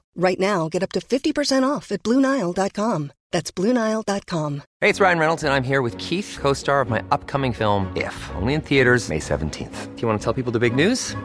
Right 0.15 0.39
now, 0.39 0.69
get 0.69 0.83
up 0.83 0.91
to 0.91 0.99
50% 0.99 1.63
off 1.63 1.91
at 1.91 2.03
BlueNile.com. 2.03 3.11
That's 3.31 3.49
BlueNile.com. 3.51 4.63
Hey, 4.81 4.89
it's 4.89 4.99
Ryan 4.99 5.19
Reynolds, 5.19 5.43
and 5.43 5.53
I'm 5.53 5.63
here 5.63 5.81
with 5.81 5.97
Keith, 5.97 6.37
co 6.41 6.53
star 6.53 6.81
of 6.81 6.89
my 6.89 7.01
upcoming 7.11 7.53
film, 7.53 7.91
If, 7.95 8.29
only 8.35 8.53
in 8.53 8.61
theaters, 8.61 9.07
May 9.09 9.19
17th. 9.19 9.95
Do 9.95 10.01
you 10.01 10.07
want 10.07 10.19
to 10.19 10.23
tell 10.23 10.33
people 10.33 10.51
the 10.51 10.59
big 10.59 10.75
news? 10.75 11.15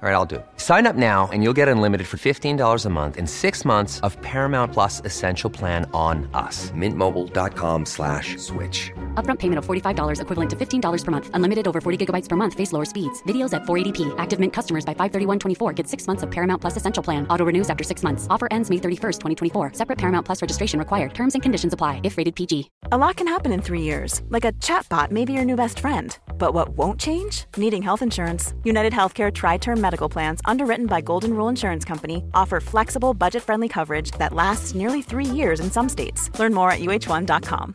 All 0.00 0.08
right, 0.08 0.14
I'll 0.14 0.24
do 0.24 0.36
it. 0.36 0.46
Sign 0.58 0.86
up 0.86 0.94
now 0.94 1.28
and 1.32 1.42
you'll 1.42 1.56
get 1.58 1.66
unlimited 1.66 2.06
for 2.06 2.18
$15 2.18 2.86
a 2.86 2.88
month 2.88 3.16
and 3.16 3.28
six 3.28 3.64
months 3.64 3.98
of 4.00 4.16
Paramount 4.22 4.72
Plus 4.72 5.02
Essential 5.04 5.50
Plan 5.50 5.90
on 5.92 6.30
us. 6.34 6.70
Mintmobile.com 6.70 7.84
slash 7.84 8.36
switch. 8.36 8.92
Upfront 9.18 9.40
payment 9.40 9.58
of 9.58 9.66
$45 9.66 10.20
equivalent 10.20 10.50
to 10.50 10.54
$15 10.56 11.04
per 11.04 11.10
month. 11.10 11.30
Unlimited 11.34 11.66
over 11.66 11.80
40 11.80 12.06
gigabytes 12.06 12.28
per 12.28 12.36
month. 12.36 12.54
Face 12.54 12.72
lower 12.72 12.84
speeds. 12.84 13.20
Videos 13.24 13.52
at 13.52 13.62
480p. 13.62 14.14
Active 14.18 14.38
Mint 14.38 14.52
customers 14.52 14.84
by 14.84 14.94
531.24 14.94 15.74
get 15.74 15.88
six 15.88 16.06
months 16.06 16.22
of 16.22 16.30
Paramount 16.30 16.60
Plus 16.60 16.76
Essential 16.76 17.02
Plan. 17.02 17.26
Auto 17.28 17.44
renews 17.44 17.68
after 17.68 17.82
six 17.82 18.04
months. 18.04 18.28
Offer 18.30 18.46
ends 18.52 18.70
May 18.70 18.76
31st, 18.76 19.18
2024. 19.18 19.72
Separate 19.72 19.98
Paramount 19.98 20.24
Plus 20.24 20.40
registration 20.40 20.78
required. 20.78 21.14
Terms 21.14 21.34
and 21.34 21.42
conditions 21.42 21.72
apply 21.72 22.00
if 22.04 22.16
rated 22.16 22.36
PG. 22.36 22.70
A 22.92 22.96
lot 22.96 23.16
can 23.16 23.26
happen 23.26 23.50
in 23.50 23.60
three 23.60 23.82
years, 23.82 24.22
like 24.28 24.44
a 24.44 24.52
chatbot 24.52 25.10
may 25.10 25.24
be 25.24 25.32
your 25.32 25.44
new 25.44 25.56
best 25.56 25.80
friend. 25.80 26.16
But 26.38 26.54
what 26.54 26.68
won't 26.70 27.00
change? 27.00 27.46
Needing 27.56 27.82
health 27.82 28.02
insurance. 28.02 28.54
United 28.62 28.92
Healthcare 28.92 29.34
Tri 29.34 29.56
Term 29.56 29.80
Medical 29.80 30.08
Plans, 30.08 30.40
underwritten 30.44 30.86
by 30.86 31.00
Golden 31.00 31.34
Rule 31.34 31.48
Insurance 31.48 31.84
Company, 31.84 32.22
offer 32.34 32.60
flexible, 32.60 33.14
budget 33.14 33.42
friendly 33.42 33.68
coverage 33.68 34.12
that 34.12 34.32
lasts 34.32 34.76
nearly 34.76 35.02
three 35.02 35.26
years 35.26 35.58
in 35.58 35.70
some 35.72 35.88
states. 35.88 36.30
Learn 36.38 36.54
more 36.54 36.70
at 36.70 36.78
uh1.com. 36.78 37.74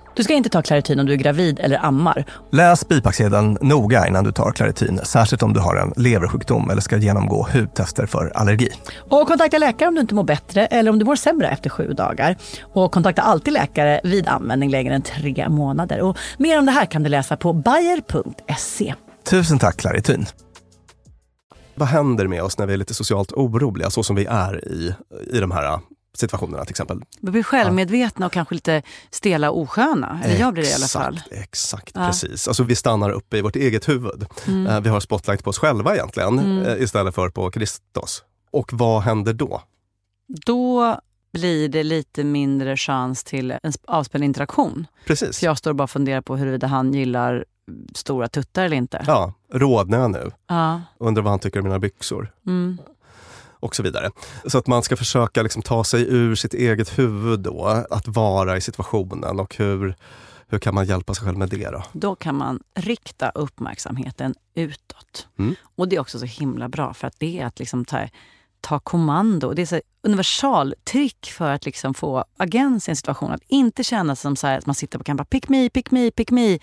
Du 0.15 0.23
ska 0.23 0.33
inte 0.33 0.49
ta 0.49 0.61
Clarityn 0.61 0.99
om 0.99 1.05
du 1.05 1.13
är 1.13 1.17
gravid 1.17 1.59
eller 1.59 1.85
ammar. 1.85 2.25
Läs 2.51 2.87
bipacksedeln 2.87 3.57
noga 3.61 4.07
innan 4.07 4.23
du 4.23 4.31
tar 4.31 4.51
Claritin, 4.51 4.99
särskilt 5.03 5.43
om 5.43 5.53
du 5.53 5.59
har 5.59 5.75
en 5.75 5.93
leversjukdom 6.03 6.69
eller 6.69 6.81
ska 6.81 6.97
genomgå 6.97 7.47
hudtester 7.53 8.05
för 8.05 8.31
allergi. 8.35 8.69
Och 8.97 9.27
kontakta 9.27 9.57
läkare 9.57 9.87
om 9.87 9.95
du 9.95 10.01
inte 10.01 10.15
mår 10.15 10.23
bättre 10.23 10.65
eller 10.65 10.91
om 10.91 10.99
du 10.99 11.05
mår 11.05 11.15
sämre 11.15 11.49
efter 11.49 11.69
sju 11.69 11.93
dagar. 11.93 12.35
Och 12.73 12.91
kontakta 12.91 13.21
alltid 13.21 13.53
läkare 13.53 14.01
vid 14.03 14.27
användning 14.27 14.69
längre 14.69 14.95
än 14.95 15.01
tre 15.01 15.49
månader. 15.49 16.01
Och 16.01 16.17
mer 16.37 16.59
om 16.59 16.65
det 16.65 16.71
här 16.71 16.85
kan 16.85 17.03
du 17.03 17.09
läsa 17.09 17.37
på 17.37 17.53
bayer.se. 17.53 18.93
Tusen 19.29 19.59
tack 19.59 19.77
Claritin. 19.77 20.25
Vad 21.75 21.87
händer 21.87 22.27
med 22.27 22.43
oss 22.43 22.57
när 22.57 22.65
vi 22.65 22.73
är 22.73 22.77
lite 22.77 22.93
socialt 22.93 23.31
oroliga, 23.31 23.89
så 23.89 24.03
som 24.03 24.15
vi 24.15 24.25
är 24.25 24.67
i, 24.67 24.95
i 25.33 25.39
de 25.39 25.51
här 25.51 25.79
situationerna 26.17 26.65
till 26.65 26.71
exempel? 26.71 27.01
Vi 27.19 27.31
blir 27.31 27.43
självmedvetna 27.43 28.25
och 28.25 28.31
kanske 28.31 28.55
lite 28.55 28.81
stela 29.11 29.51
och 29.51 29.59
osköna. 29.61 30.19
Eller 30.23 30.39
jag 30.39 30.53
blir 30.53 30.63
det 30.63 30.69
i 30.69 30.73
alla 30.73 30.87
fall. 30.87 31.21
Exakt, 31.31 31.91
Ja. 31.95 32.07
precis. 32.07 32.47
Alltså 32.47 32.63
vi 32.63 32.75
stannar 32.75 33.09
uppe 33.09 33.37
i 33.37 33.41
vårt 33.41 33.55
eget 33.55 33.89
huvud. 33.89 34.25
Mm. 34.47 34.67
Eh, 34.67 34.79
Vi 34.81 34.89
har 34.89 34.99
spotlight 34.99 35.43
på 35.43 35.49
oss 35.49 35.57
själva 35.59 35.95
egentligen, 35.95 36.65
eh, 36.65 36.81
istället 36.83 37.15
för 37.15 37.29
på 37.29 37.51
Kristus. 37.51 38.23
Och 38.51 38.69
vad 38.73 39.01
händer 39.01 39.33
då? 39.33 39.61
Då 40.27 40.99
blir 41.33 41.69
det 41.69 41.83
lite 41.83 42.23
mindre 42.23 42.77
chans 42.77 43.23
till 43.23 43.51
en 43.51 43.59
sp- 43.71 43.83
avspänd 43.87 44.23
interaktion. 44.23 44.87
Precis. 45.05 45.39
För 45.39 45.45
jag 45.45 45.57
står 45.57 45.71
och 45.71 45.75
bara 45.75 45.87
funderar 45.87 46.21
på 46.21 46.35
huruvida 46.37 46.67
han 46.67 46.93
gillar 46.93 47.45
stora 47.95 48.27
tuttar 48.27 48.63
eller 48.65 48.77
inte. 48.77 49.03
Ja, 49.07 49.33
rodnar 49.53 49.99
jag 49.99 50.11
nu? 50.11 50.31
Ja. 50.47 50.81
Undrar 50.99 51.23
vad 51.23 51.31
han 51.31 51.39
tycker 51.39 51.59
om 51.59 51.63
mina 51.63 51.79
byxor? 51.79 52.33
Mm. 52.47 52.77
Och 53.61 53.75
så 53.75 53.83
vidare. 53.83 54.11
Så 54.45 54.57
att 54.57 54.67
man 54.67 54.83
ska 54.83 54.95
försöka 54.95 55.43
liksom 55.43 55.61
ta 55.61 55.83
sig 55.83 56.05
ur 56.09 56.35
sitt 56.35 56.53
eget 56.53 56.99
huvud 56.99 57.39
då, 57.39 57.85
att 57.89 58.07
vara 58.07 58.57
i 58.57 58.61
situationen 58.61 59.39
och 59.39 59.55
hur, 59.55 59.95
hur 60.47 60.59
kan 60.59 60.75
man 60.75 60.85
hjälpa 60.85 61.13
sig 61.13 61.25
själv 61.25 61.37
med 61.37 61.49
det 61.49 61.69
då? 61.69 61.83
Då 61.93 62.15
kan 62.15 62.35
man 62.35 62.59
rikta 62.75 63.29
uppmärksamheten 63.29 64.35
utåt. 64.55 65.27
Mm. 65.39 65.55
Och 65.75 65.87
det 65.87 65.95
är 65.95 65.99
också 65.99 66.19
så 66.19 66.25
himla 66.25 66.69
bra 66.69 66.93
för 66.93 67.07
att 67.07 67.15
det 67.19 67.39
är 67.39 67.45
att 67.45 67.59
liksom 67.59 67.85
ta, 67.85 68.07
ta 68.61 68.79
kommando. 68.79 69.53
Det 69.53 69.61
är 69.61 69.65
så 69.65 69.75
här 69.75 69.81
universaltrick 70.03 71.31
för 71.37 71.51
att 71.51 71.65
liksom 71.65 71.93
få 71.93 72.25
agens 72.37 72.87
i 72.87 72.91
en 72.91 72.95
situation. 72.95 73.31
Att 73.31 73.43
inte 73.47 73.83
känna 73.83 74.15
som 74.15 74.35
så 74.35 74.47
att 74.47 74.65
man 74.65 74.75
sitter 74.75 74.97
på 74.97 75.03
kanten 75.03 75.25
pick 75.25 75.49
me, 75.49 75.69
pick 75.69 75.91
me, 75.91 76.11
pick 76.11 76.31
me. 76.31 76.59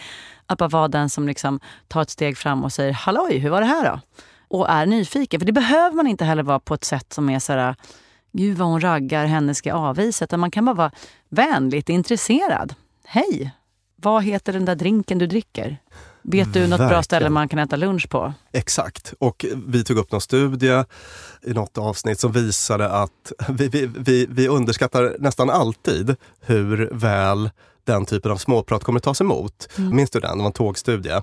Att 0.47 0.59
bara 0.59 0.69
vara 0.69 0.89
den 0.89 1.11
som 1.11 1.27
liksom 1.27 1.61
tar 1.89 2.03
ett 2.03 2.11
steg 2.11 2.39
fram 2.39 2.65
och 2.65 2.73
säger 2.73 2.93
halloj, 2.93 3.39
hur 3.39 3.51
var 3.51 3.61
det 3.61 3.67
här 3.67 3.85
då? 3.93 4.01
Och 4.49 4.71
är 4.71 4.87
nyfiken. 4.87 5.41
För 5.41 5.47
det 5.47 5.53
behöver 5.53 5.97
man 5.97 6.07
inte 6.07 6.25
heller 6.25 6.43
vara 6.43 6.61
på 6.61 6.75
ett 6.75 6.85
sätt 6.85 7.13
som 7.13 7.31
är 7.31 7.39
så 7.39 7.53
här 7.53 7.77
gud 8.33 8.59
vad 8.59 8.69
hon 8.69 8.81
raggar, 8.81 9.27
henne 9.27 9.55
ska 9.55 9.69
jag 9.69 9.79
avvisa. 9.79 10.25
Utan 10.25 10.41
man 10.41 10.51
kan 10.51 10.65
bara 10.65 10.75
vara 10.75 10.91
vänligt 11.29 11.89
intresserad. 11.89 12.75
Hej, 13.05 13.51
vad 13.97 14.25
heter 14.25 14.53
den 14.53 14.65
där 14.65 14.75
drinken 14.75 15.19
du 15.19 15.27
dricker? 15.27 15.79
Vet 16.23 16.53
du 16.53 16.61
något 16.61 16.79
bra 16.79 16.79
Verkligen. 16.79 17.03
ställe 17.03 17.31
man 17.31 17.49
kan 17.49 17.59
äta 17.59 17.77
lunch 17.77 18.09
på? 18.09 18.33
Exakt. 18.53 19.15
Och 19.19 19.45
vi 19.67 19.85
tog 19.85 19.99
upp 19.99 20.13
någon 20.13 20.21
studie 20.21 20.85
i 21.43 21.53
något 21.53 21.79
avsnitt 21.79 22.21
som 22.21 22.33
visade 22.33 22.89
att 22.89 23.33
vi, 23.49 23.69
vi, 23.69 23.87
vi, 23.97 24.27
vi 24.31 24.49
underskattar 24.49 25.17
nästan 25.19 25.51
alltid 25.51 26.17
hur 26.41 26.91
väl 26.93 27.51
den 27.92 28.07
typen 28.07 28.33
av 28.33 28.37
småprat 28.37 28.85
kommer 28.85 28.98
att 28.98 29.03
tas 29.05 29.20
emot. 29.20 29.68
Minns 29.77 30.11
du 30.11 30.20
den? 30.20 30.38
Det 30.38 30.42
var 30.42 30.46
en 30.46 30.53
tågstudie. 30.53 31.22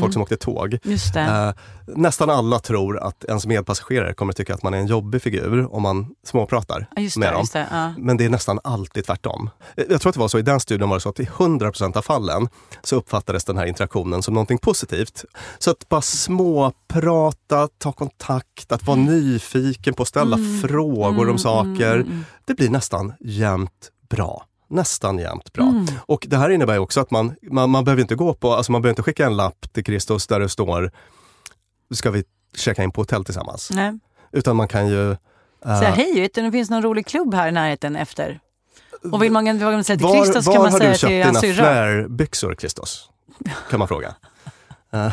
Folk 0.00 0.12
som 0.12 0.22
åkte 0.22 0.36
tåg. 0.36 0.78
Eh, 1.16 1.50
nästan 1.86 2.30
alla 2.30 2.58
tror 2.58 2.98
att 2.98 3.24
ens 3.24 3.46
medpassagerare 3.46 4.14
kommer 4.14 4.32
att 4.32 4.36
tycka 4.36 4.54
att 4.54 4.62
man 4.62 4.74
är 4.74 4.78
en 4.78 4.86
jobbig 4.86 5.22
figur 5.22 5.74
om 5.74 5.82
man 5.82 6.06
småpratar 6.26 6.86
just 6.96 7.16
med 7.16 7.28
det, 7.28 7.32
dem. 7.36 7.46
det, 7.52 7.66
ja. 7.70 7.94
Men 7.98 8.16
det 8.16 8.24
är 8.24 8.28
nästan 8.30 8.60
alltid 8.64 9.04
tvärtom. 9.04 9.50
Eh, 9.76 9.84
Jag 9.90 10.00
tror 10.00 10.10
att 10.10 10.14
det 10.14 10.20
var 10.20 10.28
så 10.28 10.38
i 10.38 10.42
den 10.42 10.60
studien 10.60 10.88
var 10.88 10.96
det 10.96 11.00
så 11.00 11.08
att 11.08 11.20
i 11.20 11.24
100% 11.24 11.96
av 11.96 12.02
fallen 12.02 12.48
så 12.82 12.96
uppfattades 12.96 13.44
den 13.44 13.58
här 13.58 13.66
interaktionen 13.66 14.22
som 14.22 14.34
någonting 14.34 14.58
positivt. 14.58 15.24
Så 15.58 15.70
att 15.70 15.88
bara 15.88 16.02
småprata, 16.02 17.68
ta 17.78 17.92
kontakt, 17.92 18.72
att 18.72 18.86
vara 18.86 18.96
nyfiken 18.96 19.94
på 19.94 20.02
att 20.02 20.08
ställa 20.08 20.38
frågor 20.62 21.28
om 21.30 21.38
saker. 21.38 22.06
Det 22.44 22.54
blir 22.54 22.70
nästan 22.70 23.12
jämt 23.20 23.90
bra. 24.10 24.46
Nästan 24.74 25.18
jämt 25.18 25.52
bra. 25.52 25.72
Och 26.06 26.26
det 26.28 26.36
här 26.36 26.50
innebär 26.50 26.74
ju 26.74 26.78
också 26.80 27.00
att 27.00 27.10
man, 27.10 27.34
man, 27.42 27.70
man 27.70 27.84
behöver 27.84 28.02
inte 28.02 28.14
gå 28.14 28.34
på, 28.34 28.52
alltså 28.54 28.72
man 28.72 28.82
behöver 28.82 28.92
inte 28.92 29.02
skicka 29.02 29.26
en 29.26 29.36
lapp 29.36 29.72
till 29.72 29.84
Kristus 29.84 30.26
där 30.26 30.40
det 30.40 30.48
står 30.48 30.90
ska 31.94 32.10
vi 32.10 32.24
checka 32.56 32.82
in 32.82 32.90
på 32.90 33.00
hotell 33.00 33.24
tillsammans? 33.24 33.70
Nej. 33.74 33.98
Utan 34.32 34.56
man 34.56 34.68
kan 34.68 34.88
ju... 34.88 35.10
eh, 35.10 35.16
Säga 35.62 35.90
hej, 35.90 36.20
vet 36.20 36.34
du, 36.34 36.42
det 36.42 36.52
finns 36.52 36.70
någon 36.70 36.82
rolig 36.82 37.06
klubb 37.06 37.34
här 37.34 37.48
i 37.48 37.52
närheten 37.52 37.96
efter. 37.96 38.40
Och 39.12 39.22
vill 39.22 39.32
man, 39.32 39.44
vill 39.44 39.56
man 39.60 39.84
säga 39.84 39.96
till 39.96 40.06
var 40.06 40.24
Kristus 40.24 40.46
var 40.46 40.54
kan 40.54 40.62
man 40.62 40.72
har 40.72 40.78
säga 40.78 40.92
du 40.92 40.98
köpt 40.98 41.10
till 41.10 41.22
hans 41.24 41.40
dina 41.40 41.54
syrra. 41.54 41.64
flare-byxor, 41.64 42.54
Kristus? 42.54 43.08
Kan 43.70 43.78
man 43.78 43.88
fråga. 43.88 44.14
Uh, 44.94 45.12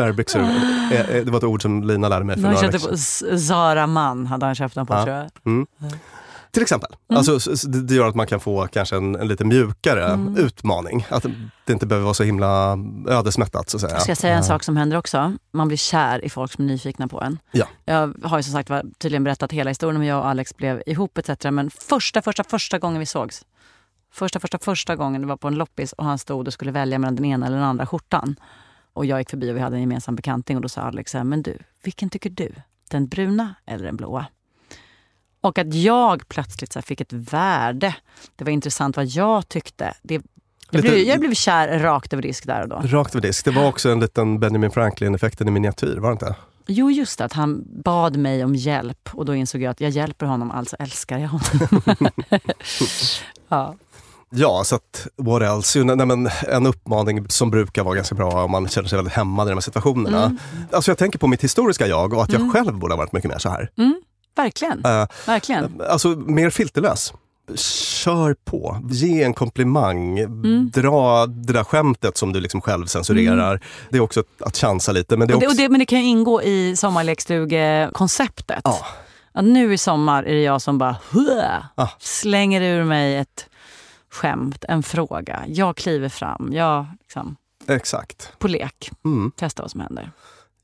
eh, 0.00 1.00
eh, 1.00 1.24
det 1.24 1.30
var 1.30 1.38
ett 1.38 1.44
ord 1.44 1.62
som 1.62 1.84
Lina 1.84 2.08
lärde 2.08 2.24
mig 2.24 2.36
för 2.36 2.42
några 2.42 2.60
veckor 2.70 2.96
sedan. 2.96 3.38
Zara 3.38 3.86
Man, 3.86 4.26
hade 4.26 4.46
han 4.46 4.54
köpt 4.54 4.74
den 4.74 4.86
på 4.86 4.94
Ja. 4.94 5.04
tror 5.04 5.16
jag. 5.16 5.28
Till 6.58 6.62
exempel. 6.62 6.90
Mm. 7.10 7.18
Alltså, 7.18 7.40
så- 7.40 7.56
så 7.56 7.68
det 7.68 7.94
gör 7.94 8.08
att 8.08 8.14
man 8.14 8.26
kan 8.26 8.40
få 8.40 8.66
kanske 8.66 8.96
en, 8.96 9.14
en 9.16 9.28
lite 9.28 9.44
mjukare 9.44 10.04
Mm. 10.06 10.36
utmaning. 10.36 11.06
Att 11.10 11.26
det 11.64 11.72
inte 11.72 11.86
behöver 11.86 12.04
vara 12.04 12.14
så 12.14 12.22
himla 12.24 12.78
ödesmättat 13.08 13.68
så 13.70 13.76
att 13.76 13.80
säga. 13.80 13.98
Ska 14.00 14.10
jag 14.10 14.18
säga 14.18 14.36
en 14.36 14.44
sak 14.44 14.62
som 14.62 14.76
händer 14.76 14.96
också? 14.96 15.32
Man 15.52 15.68
blir 15.68 15.76
kär 15.78 16.24
i 16.24 16.28
folk 16.30 16.52
som 16.52 16.64
är 16.64 16.68
nyfikna 16.68 17.08
på 17.08 17.20
en. 17.22 17.38
Ja. 17.52 17.66
Jag 17.84 18.14
har 18.24 18.38
ju 18.38 18.42
som 18.42 18.52
sagt 18.52 18.70
tydligen 18.98 19.24
berättat 19.24 19.52
hela 19.52 19.70
historien 19.70 19.96
om 19.96 20.04
jag 20.04 20.18
och 20.18 20.26
Alex 20.28 20.56
blev 20.56 20.82
ihop 20.86 21.18
etc. 21.18 21.44
Men 21.50 21.70
första, 21.70 22.22
första, 22.22 22.44
första 22.44 22.78
gången 22.78 23.00
vi 23.00 23.06
sågs. 23.06 23.44
Första, 24.12 24.40
första, 24.40 24.58
första 24.58 24.96
gången 24.96 25.20
det 25.20 25.26
var 25.26 25.36
på 25.36 25.48
en 25.48 25.54
loppis 25.54 25.92
och 25.92 26.04
han 26.04 26.18
stod 26.18 26.46
och 26.46 26.52
skulle 26.52 26.70
välja 26.72 26.98
mellan 26.98 27.16
den 27.16 27.24
ena 27.24 27.46
eller 27.46 27.56
den 27.56 27.66
andra 27.66 27.86
skjortan. 27.86 28.36
Och 28.92 29.06
jag 29.06 29.18
gick 29.18 29.30
förbi 29.30 29.52
och 29.52 29.56
vi 29.56 29.60
hade 29.60 29.76
en 29.76 29.80
gemensam 29.80 30.16
bekanting 30.16 30.56
och 30.56 30.62
då 30.62 30.68
sa 30.68 30.80
Alex, 30.80 31.14
men 31.14 31.42
du, 31.42 31.58
vilken 31.82 32.10
tycker 32.10 32.30
du? 32.30 32.52
Den 32.90 33.08
bruna 33.08 33.54
eller 33.66 33.84
den 33.84 33.96
blåa? 33.96 34.26
Och 35.40 35.58
att 35.58 35.74
jag 35.74 36.28
plötsligt 36.28 36.72
så 36.72 36.82
fick 36.82 37.00
ett 37.00 37.12
värde. 37.12 37.96
Det 38.36 38.44
var 38.44 38.50
intressant 38.50 38.96
vad 38.96 39.06
jag 39.06 39.48
tyckte. 39.48 39.94
Det, 40.02 40.22
jag, 40.70 40.82
blev, 40.82 40.98
jag 40.98 41.20
blev 41.20 41.34
kär 41.34 41.78
rakt 41.78 42.12
över 42.12 42.22
disk 42.22 42.46
där 42.46 42.62
och 42.62 42.68
då. 42.68 42.80
Rakt 42.84 43.14
över 43.14 43.26
disk. 43.26 43.44
Det 43.44 43.50
var 43.50 43.68
också 43.68 43.90
en 43.90 44.00
liten 44.00 44.40
Benjamin 44.40 44.70
Franklin-effekten 44.70 45.48
i 45.48 45.50
miniatyr, 45.50 45.96
var 45.96 46.08
det 46.08 46.12
inte? 46.12 46.34
Jo, 46.66 46.90
just 46.90 47.18
det. 47.18 47.24
Att 47.24 47.32
han 47.32 47.64
bad 47.84 48.16
mig 48.16 48.44
om 48.44 48.54
hjälp 48.54 49.10
och 49.12 49.24
då 49.24 49.34
insåg 49.34 49.62
jag 49.62 49.70
att 49.70 49.80
jag 49.80 49.90
hjälper 49.90 50.26
honom, 50.26 50.50
alltså 50.50 50.76
älskar 50.78 51.18
jag 51.18 51.28
honom. 51.28 52.10
ja. 53.48 53.74
Ja, 54.30 54.62
så 54.64 54.74
att 54.74 55.06
what 55.16 55.42
else? 55.42 55.84
Nej, 55.84 56.06
men 56.06 56.28
en 56.48 56.66
uppmaning 56.66 57.28
som 57.28 57.50
brukar 57.50 57.84
vara 57.84 57.94
ganska 57.94 58.14
bra 58.14 58.44
om 58.44 58.50
man 58.50 58.68
känner 58.68 58.88
sig 58.88 58.96
väldigt 58.96 59.14
hämmad 59.14 59.46
i 59.46 59.50
de 59.50 59.54
här 59.54 59.60
situationerna. 59.60 60.24
Mm. 60.24 60.38
Alltså 60.72 60.90
jag 60.90 60.98
tänker 60.98 61.18
på 61.18 61.26
mitt 61.26 61.44
historiska 61.44 61.86
jag 61.86 62.14
och 62.14 62.22
att 62.22 62.32
jag 62.32 62.40
mm. 62.40 62.52
själv 62.52 62.78
borde 62.78 62.94
ha 62.94 62.98
varit 62.98 63.12
mycket 63.12 63.30
mer 63.30 63.38
så 63.38 63.48
här. 63.48 63.70
Mm. 63.76 64.02
Verkligen. 64.38 64.78
Uh, 64.86 65.06
Verkligen. 65.26 65.80
Alltså 65.88 66.08
mer 66.08 66.50
filterlös. 66.50 67.12
Kör 67.54 68.34
på, 68.44 68.78
ge 68.90 69.22
en 69.22 69.34
komplimang, 69.34 70.18
mm. 70.18 70.70
dra 70.70 71.26
det 71.26 71.52
där 71.52 71.64
skämtet 71.64 72.16
som 72.16 72.32
du 72.32 72.40
liksom 72.40 72.60
själv 72.60 72.86
censurerar. 72.86 73.50
Mm. 73.50 73.62
Det 73.90 73.96
är 73.96 74.00
också 74.00 74.24
att 74.40 74.56
chansa 74.56 74.92
lite. 74.92 75.16
Men 75.16 75.28
det, 75.28 75.34
också... 75.34 75.48
det, 75.48 75.54
det 75.54 75.68
men 75.68 75.80
det 75.80 75.86
kan 75.86 75.98
ingå 75.98 76.42
i 76.42 76.76
sommarlekstugekonceptet. 76.76 78.60
Ja. 78.64 78.86
Att 79.32 79.44
nu 79.44 79.74
i 79.74 79.78
sommar 79.78 80.22
är 80.22 80.34
det 80.34 80.42
jag 80.42 80.62
som 80.62 80.78
bara 80.78 80.96
ah. 81.74 81.88
slänger 81.98 82.60
ur 82.62 82.84
mig 82.84 83.16
ett 83.16 83.46
skämt, 84.10 84.64
en 84.68 84.82
fråga. 84.82 85.44
Jag 85.46 85.76
kliver 85.76 86.08
fram. 86.08 86.50
Jag, 86.52 86.86
liksom, 87.00 87.36
Exakt. 87.66 88.32
På 88.38 88.48
lek. 88.48 88.90
Mm. 89.04 89.30
Testa 89.36 89.62
vad 89.62 89.70
som 89.70 89.80
händer. 89.80 90.10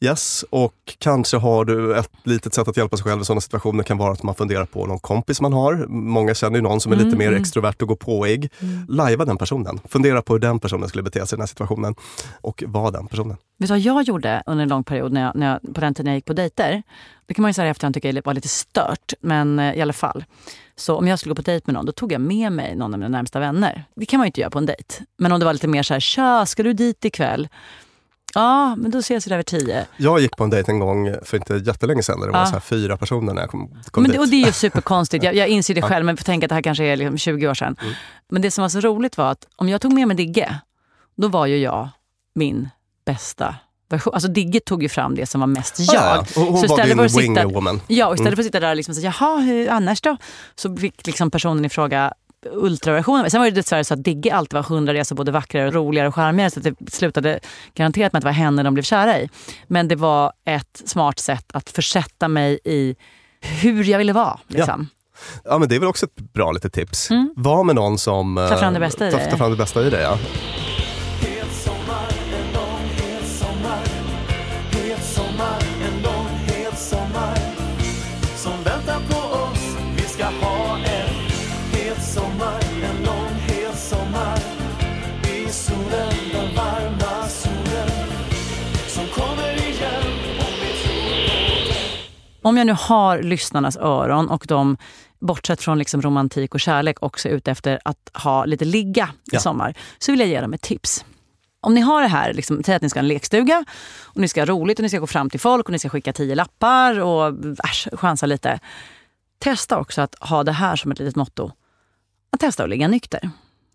Yes, 0.05 0.45
och 0.51 0.75
kanske 0.99 1.37
har 1.37 1.65
du 1.65 1.99
ett 1.99 2.11
litet 2.25 2.55
sätt 2.55 2.69
att 2.69 2.77
hjälpa 2.77 2.97
sig 2.97 3.05
själv 3.05 3.21
i 3.21 3.25
sådana 3.25 3.41
situationer 3.41 3.83
kan 3.83 3.99
vara 3.99 4.13
att 4.13 4.23
man 4.23 4.35
funderar 4.35 4.65
på 4.65 4.87
någon 4.87 4.99
kompis 4.99 5.41
man 5.41 5.53
har. 5.53 5.87
Många 5.89 6.35
känner 6.35 6.57
ju 6.57 6.63
någon 6.63 6.81
som 6.81 6.93
är 6.93 6.97
mm, 6.97 7.07
lite 7.07 7.19
mer 7.19 7.29
mm. 7.29 7.41
extrovert 7.41 7.83
och 7.83 7.89
går 7.89 7.97
påig. 7.97 8.51
Mm. 8.59 8.87
Lajva 8.89 9.25
den 9.25 9.37
personen. 9.37 9.81
Fundera 9.89 10.23
på 10.23 10.33
hur 10.33 10.41
den 10.41 10.61
personen 10.61 10.89
skulle 10.89 11.03
bete 11.03 11.27
sig 11.27 11.37
i 11.37 11.37
den 11.37 11.41
här 11.41 11.47
situationen 11.47 11.95
och 12.41 12.65
vara 12.67 12.91
den 12.91 13.07
personen. 13.07 13.37
Vet 13.59 13.69
du 13.69 13.75
vad 13.75 13.79
jag 13.79 14.03
gjorde 14.03 14.43
under 14.47 14.63
en 14.63 14.69
lång 14.69 14.85
period 14.85 15.13
när 15.13 15.23
jag, 15.23 15.37
när 15.37 15.51
jag, 15.51 15.75
på 15.75 15.81
den 15.81 15.95
tiden 15.95 16.13
jag 16.13 16.17
gick 16.17 16.25
på 16.25 16.33
dejter? 16.33 16.83
Det 17.27 17.35
kan 17.35 17.43
man 17.43 17.49
ju 17.49 17.55
säga 17.55 17.71
efterhand 17.71 17.95
tycka 17.95 18.23
var 18.25 18.35
lite 18.35 18.49
stört, 18.49 19.13
men 19.21 19.59
eh, 19.59 19.75
i 19.75 19.83
alla 19.83 19.93
fall. 19.93 20.25
Så 20.77 20.97
om 20.97 21.09
jag 21.09 21.19
skulle 21.19 21.31
gå 21.31 21.37
på 21.37 21.43
dejt 21.43 21.65
med 21.67 21.75
någon, 21.75 21.87
då 21.87 21.93
tog 21.93 22.13
jag 22.13 22.21
med 22.21 22.53
mig 22.53 22.77
någon 22.77 22.95
av 22.95 22.99
mina 22.99 23.09
närmsta 23.09 23.41
vänner. 23.41 23.85
Det 23.97 24.07
kan 24.07 24.19
man 24.19 24.25
ju 24.25 24.29
inte 24.29 24.41
göra 24.41 24.51
på 24.51 24.59
en 24.59 24.67
dejt. 24.67 24.95
Men 25.17 25.33
om 25.33 25.41
det 25.41 25.47
var 25.47 25.53
lite 25.53 25.69
mer 25.69 25.83
så 25.83 25.95
här, 25.95 26.01
tja, 26.01 26.47
ska 26.47 26.63
du 26.63 26.73
dit 26.73 27.05
ikväll? 27.05 27.49
Ja, 28.35 28.77
men 28.77 28.91
då 28.91 28.99
ses 28.99 29.27
vi 29.27 29.29
där 29.29 29.37
vid 29.37 29.47
tio. 29.47 29.87
Jag 29.97 30.21
gick 30.21 30.37
på 30.37 30.45
en 30.45 30.51
dejt 30.51 30.73
en 30.73 30.79
gång 30.79 31.15
för 31.23 31.37
inte 31.37 31.55
jättelänge 31.55 32.03
sedan 32.03 32.21
där 32.21 32.27
det 32.27 32.33
var 32.33 32.47
så 32.47 32.61
fyra 32.61 32.97
personer 32.97 33.35
när 33.35 33.41
jag 33.41 33.51
kom, 33.51 33.69
kom 33.91 34.03
men 34.03 34.13
dit. 34.13 34.21
och 34.21 34.29
det 34.29 34.43
är 34.43 34.47
ju 34.47 34.53
superkonstigt. 34.53 35.25
Jag, 35.25 35.35
jag 35.35 35.49
inser 35.49 35.75
det 35.75 35.83
själv, 35.83 36.05
men 36.05 36.17
får 36.17 36.25
tänka 36.25 36.47
att 36.47 36.49
det 36.49 36.55
här 36.55 36.63
kanske 36.63 36.85
är 36.85 36.97
liksom 36.97 37.19
20 37.19 37.49
år 37.49 37.55
sedan. 37.55 37.77
Mm. 37.83 37.95
Men 38.31 38.43
det 38.43 38.51
som 38.51 38.63
var 38.63 38.69
så 38.69 38.81
roligt 38.81 39.17
var 39.17 39.31
att 39.31 39.47
om 39.57 39.69
jag 39.69 39.81
tog 39.81 39.93
med 39.93 40.09
mig 40.09 40.17
Digge, 40.17 40.61
då 41.17 41.29
var 41.29 41.47
ju 41.47 41.59
jag 41.59 41.89
min 42.35 42.69
bästa 43.07 43.55
version. 43.89 44.15
Alltså 44.15 44.29
Digge 44.29 44.61
tog 44.61 44.83
ju 44.83 44.89
fram 44.89 45.15
det 45.15 45.27
som 45.27 45.41
var 45.41 45.47
mest 45.47 45.79
jag. 45.79 45.95
Ja, 45.95 46.27
ja. 46.35 46.43
Hon 46.43 46.59
så 46.59 46.77
var 46.77 46.85
din 46.85 47.35
wing 47.35 47.53
woman. 47.53 47.81
Ja, 47.87 48.07
och 48.07 48.15
istället 48.15 48.29
mm. 48.29 48.37
för 48.37 48.43
att 48.43 48.47
sitta 48.47 48.61
där 48.61 48.71
och 48.71 48.77
liksom 48.77 48.95
säga, 48.95 49.15
jaha, 49.21 49.39
hur 49.39 49.71
annars 49.71 50.01
då? 50.01 50.17
Så 50.55 50.77
fick 50.77 51.07
liksom 51.07 51.31
personen 51.31 51.65
i 51.65 51.69
fråga 51.69 52.13
ultraversionen. 52.53 53.31
Sen 53.31 53.41
var 53.41 53.47
det 53.47 53.55
dessvärre 53.55 53.85
så 53.85 53.95
att 53.95 54.05
Digge 54.05 54.35
alltid 54.35 54.55
var 54.55 54.63
hundra 54.63 54.95
resor 54.95 55.17
både 55.17 55.33
vackrare, 55.33 55.71
roligare 55.71 56.09
och 56.09 56.15
charmigare 56.15 56.51
så 56.51 56.61
det 56.61 56.75
slutade 56.91 57.41
garanterat 57.75 58.13
med 58.13 58.19
att 58.19 58.23
det 58.23 58.29
var 58.29 58.33
henne 58.33 58.63
de 58.63 58.75
blev 58.75 58.83
kära 58.83 59.21
i. 59.21 59.29
Men 59.67 59.89
det 59.89 59.97
var 59.97 60.33
ett 60.45 60.83
smart 60.85 61.19
sätt 61.19 61.47
att 61.53 61.71
försätta 61.71 62.29
mig 62.29 62.59
i 62.65 62.97
hur 63.41 63.85
jag 63.85 63.99
ville 63.99 64.13
vara. 64.13 64.39
Liksom. 64.47 64.89
Ja. 65.45 65.51
ja 65.51 65.59
men 65.59 65.69
det 65.69 65.75
är 65.75 65.81
väl 65.81 65.89
också 65.89 66.07
ett 66.07 66.33
bra 66.33 66.53
litet 66.53 66.73
tips. 66.73 67.11
Mm. 67.11 67.35
Var 67.37 67.65
med 67.65 67.75
någon 67.75 67.99
som 67.99 68.37
tar 68.51 68.57
fram 68.57 68.75
det 68.75 68.81
bästa 68.81 69.09
i 69.09 69.11
dig. 69.11 69.31
Ta 69.31 69.37
fram 69.37 69.51
det 69.51 69.57
bästa 69.57 69.87
i 69.87 69.91
dig 69.91 70.03
ja. 70.03 70.19
Om 92.45 92.57
jag 92.57 92.67
nu 92.67 92.77
har 92.79 93.23
lyssnarnas 93.23 93.77
öron 93.77 94.29
och 94.29 94.45
de, 94.49 94.77
bortsett 95.19 95.63
från 95.63 95.79
liksom 95.79 96.03
romantik 96.03 96.55
och 96.55 96.61
kärlek, 96.61 97.03
också 97.03 97.29
är 97.29 97.33
ute 97.33 97.51
efter 97.51 97.81
att 97.85 98.11
ha 98.15 98.45
lite 98.45 98.65
ligga 98.65 99.05
i 99.05 99.31
ja. 99.33 99.41
sommar, 99.41 99.75
så 99.99 100.13
vill 100.13 100.21
jag 100.21 100.29
ge 100.29 100.41
dem 100.41 100.55
ett 100.55 100.63
tips. 100.63 101.05
Om 101.61 101.75
ni 101.75 101.81
har 101.81 102.03
det 102.03 102.09
här, 102.09 102.33
liksom, 102.33 102.63
säg 102.65 102.75
att 102.75 102.83
ni 102.83 102.91
ska 102.91 102.99
ha 102.99 103.03
en 103.03 103.09
lekstuga 103.09 103.65
och 104.03 104.21
ni 104.21 104.29
ska 104.29 104.41
ha 104.41 104.47
roligt 104.47 104.79
och 104.79 104.83
ni 104.83 104.89
ska 104.89 104.99
gå 104.99 105.07
fram 105.07 105.31
till 105.31 105.41
folk 105.41 105.67
och 105.67 105.73
ni 105.73 105.79
ska 105.79 105.89
skicka 105.89 106.13
tio 106.13 106.35
lappar 106.35 107.01
och 107.01 107.35
äsch, 107.65 107.89
chansa 107.93 108.27
lite. 108.27 108.61
Testa 109.39 109.79
också 109.79 110.03
att 110.03 110.15
ha 110.21 110.45
det 110.45 110.53
här 110.53 110.77
som 110.77 110.93
ett 110.93 110.99
litet 110.99 111.17
motto. 111.17 111.51
Att 112.33 112.41
testa 112.41 112.65
att 112.65 112.71
ligga 112.71 112.89
nykter. 112.89 113.31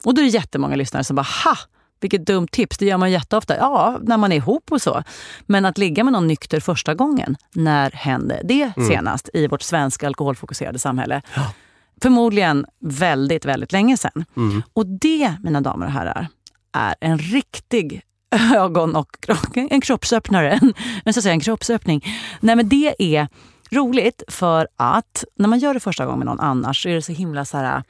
Och 0.05 0.13
då 0.13 0.21
är 0.21 0.25
det 0.25 0.31
jättemånga 0.31 0.75
lyssnare 0.75 1.03
som 1.03 1.15
bara 1.15 1.27
ha! 1.45 1.57
Vilket 2.01 2.25
dumt 2.25 2.47
tips, 2.51 2.77
det 2.77 2.85
gör 2.85 2.97
man 2.97 3.11
jätteofta. 3.11 3.57
Ja, 3.57 3.99
när 4.01 4.17
man 4.17 4.31
är 4.31 4.35
ihop 4.35 4.71
och 4.71 4.81
så. 4.81 5.03
Men 5.45 5.65
att 5.65 5.77
ligga 5.77 6.03
med 6.03 6.13
någon 6.13 6.27
nykter 6.27 6.59
första 6.59 6.95
gången, 6.95 7.37
när 7.53 7.91
hände 7.91 8.41
det 8.43 8.71
mm. 8.77 8.89
senast 8.89 9.29
i 9.33 9.47
vårt 9.47 9.61
svenska 9.61 10.07
alkoholfokuserade 10.07 10.79
samhälle? 10.79 11.21
Ja. 11.35 11.53
Förmodligen 12.01 12.65
väldigt, 12.79 13.45
väldigt 13.45 13.71
länge 13.71 13.97
sedan. 13.97 14.25
Mm. 14.37 14.63
Och 14.73 14.85
det, 14.85 15.35
mina 15.43 15.61
damer 15.61 15.85
och 15.85 15.91
herrar, 15.91 16.27
är 16.73 16.95
en 16.99 17.17
riktig 17.17 18.01
ögon 18.55 18.95
och 18.95 19.27
en 19.55 19.81
kroppsöppnare. 19.81 20.51
En, 20.51 20.73
en, 21.05 21.13
så 21.13 21.19
att 21.19 21.23
säga, 21.23 21.33
en 21.33 21.39
kroppsöppning. 21.39 22.05
Nej, 22.39 22.55
men 22.55 22.69
det 22.69 22.95
är 22.99 23.27
roligt 23.71 24.23
för 24.27 24.67
att 24.77 25.23
när 25.35 25.47
man 25.47 25.59
gör 25.59 25.73
det 25.73 25.79
första 25.79 26.05
gången 26.05 26.19
med 26.19 26.25
någon 26.25 26.39
annars 26.39 26.83
så 26.83 26.89
är 26.89 26.93
det 26.93 27.01
så 27.01 27.11
himla 27.11 27.45
så 27.45 27.57
här... 27.57 27.83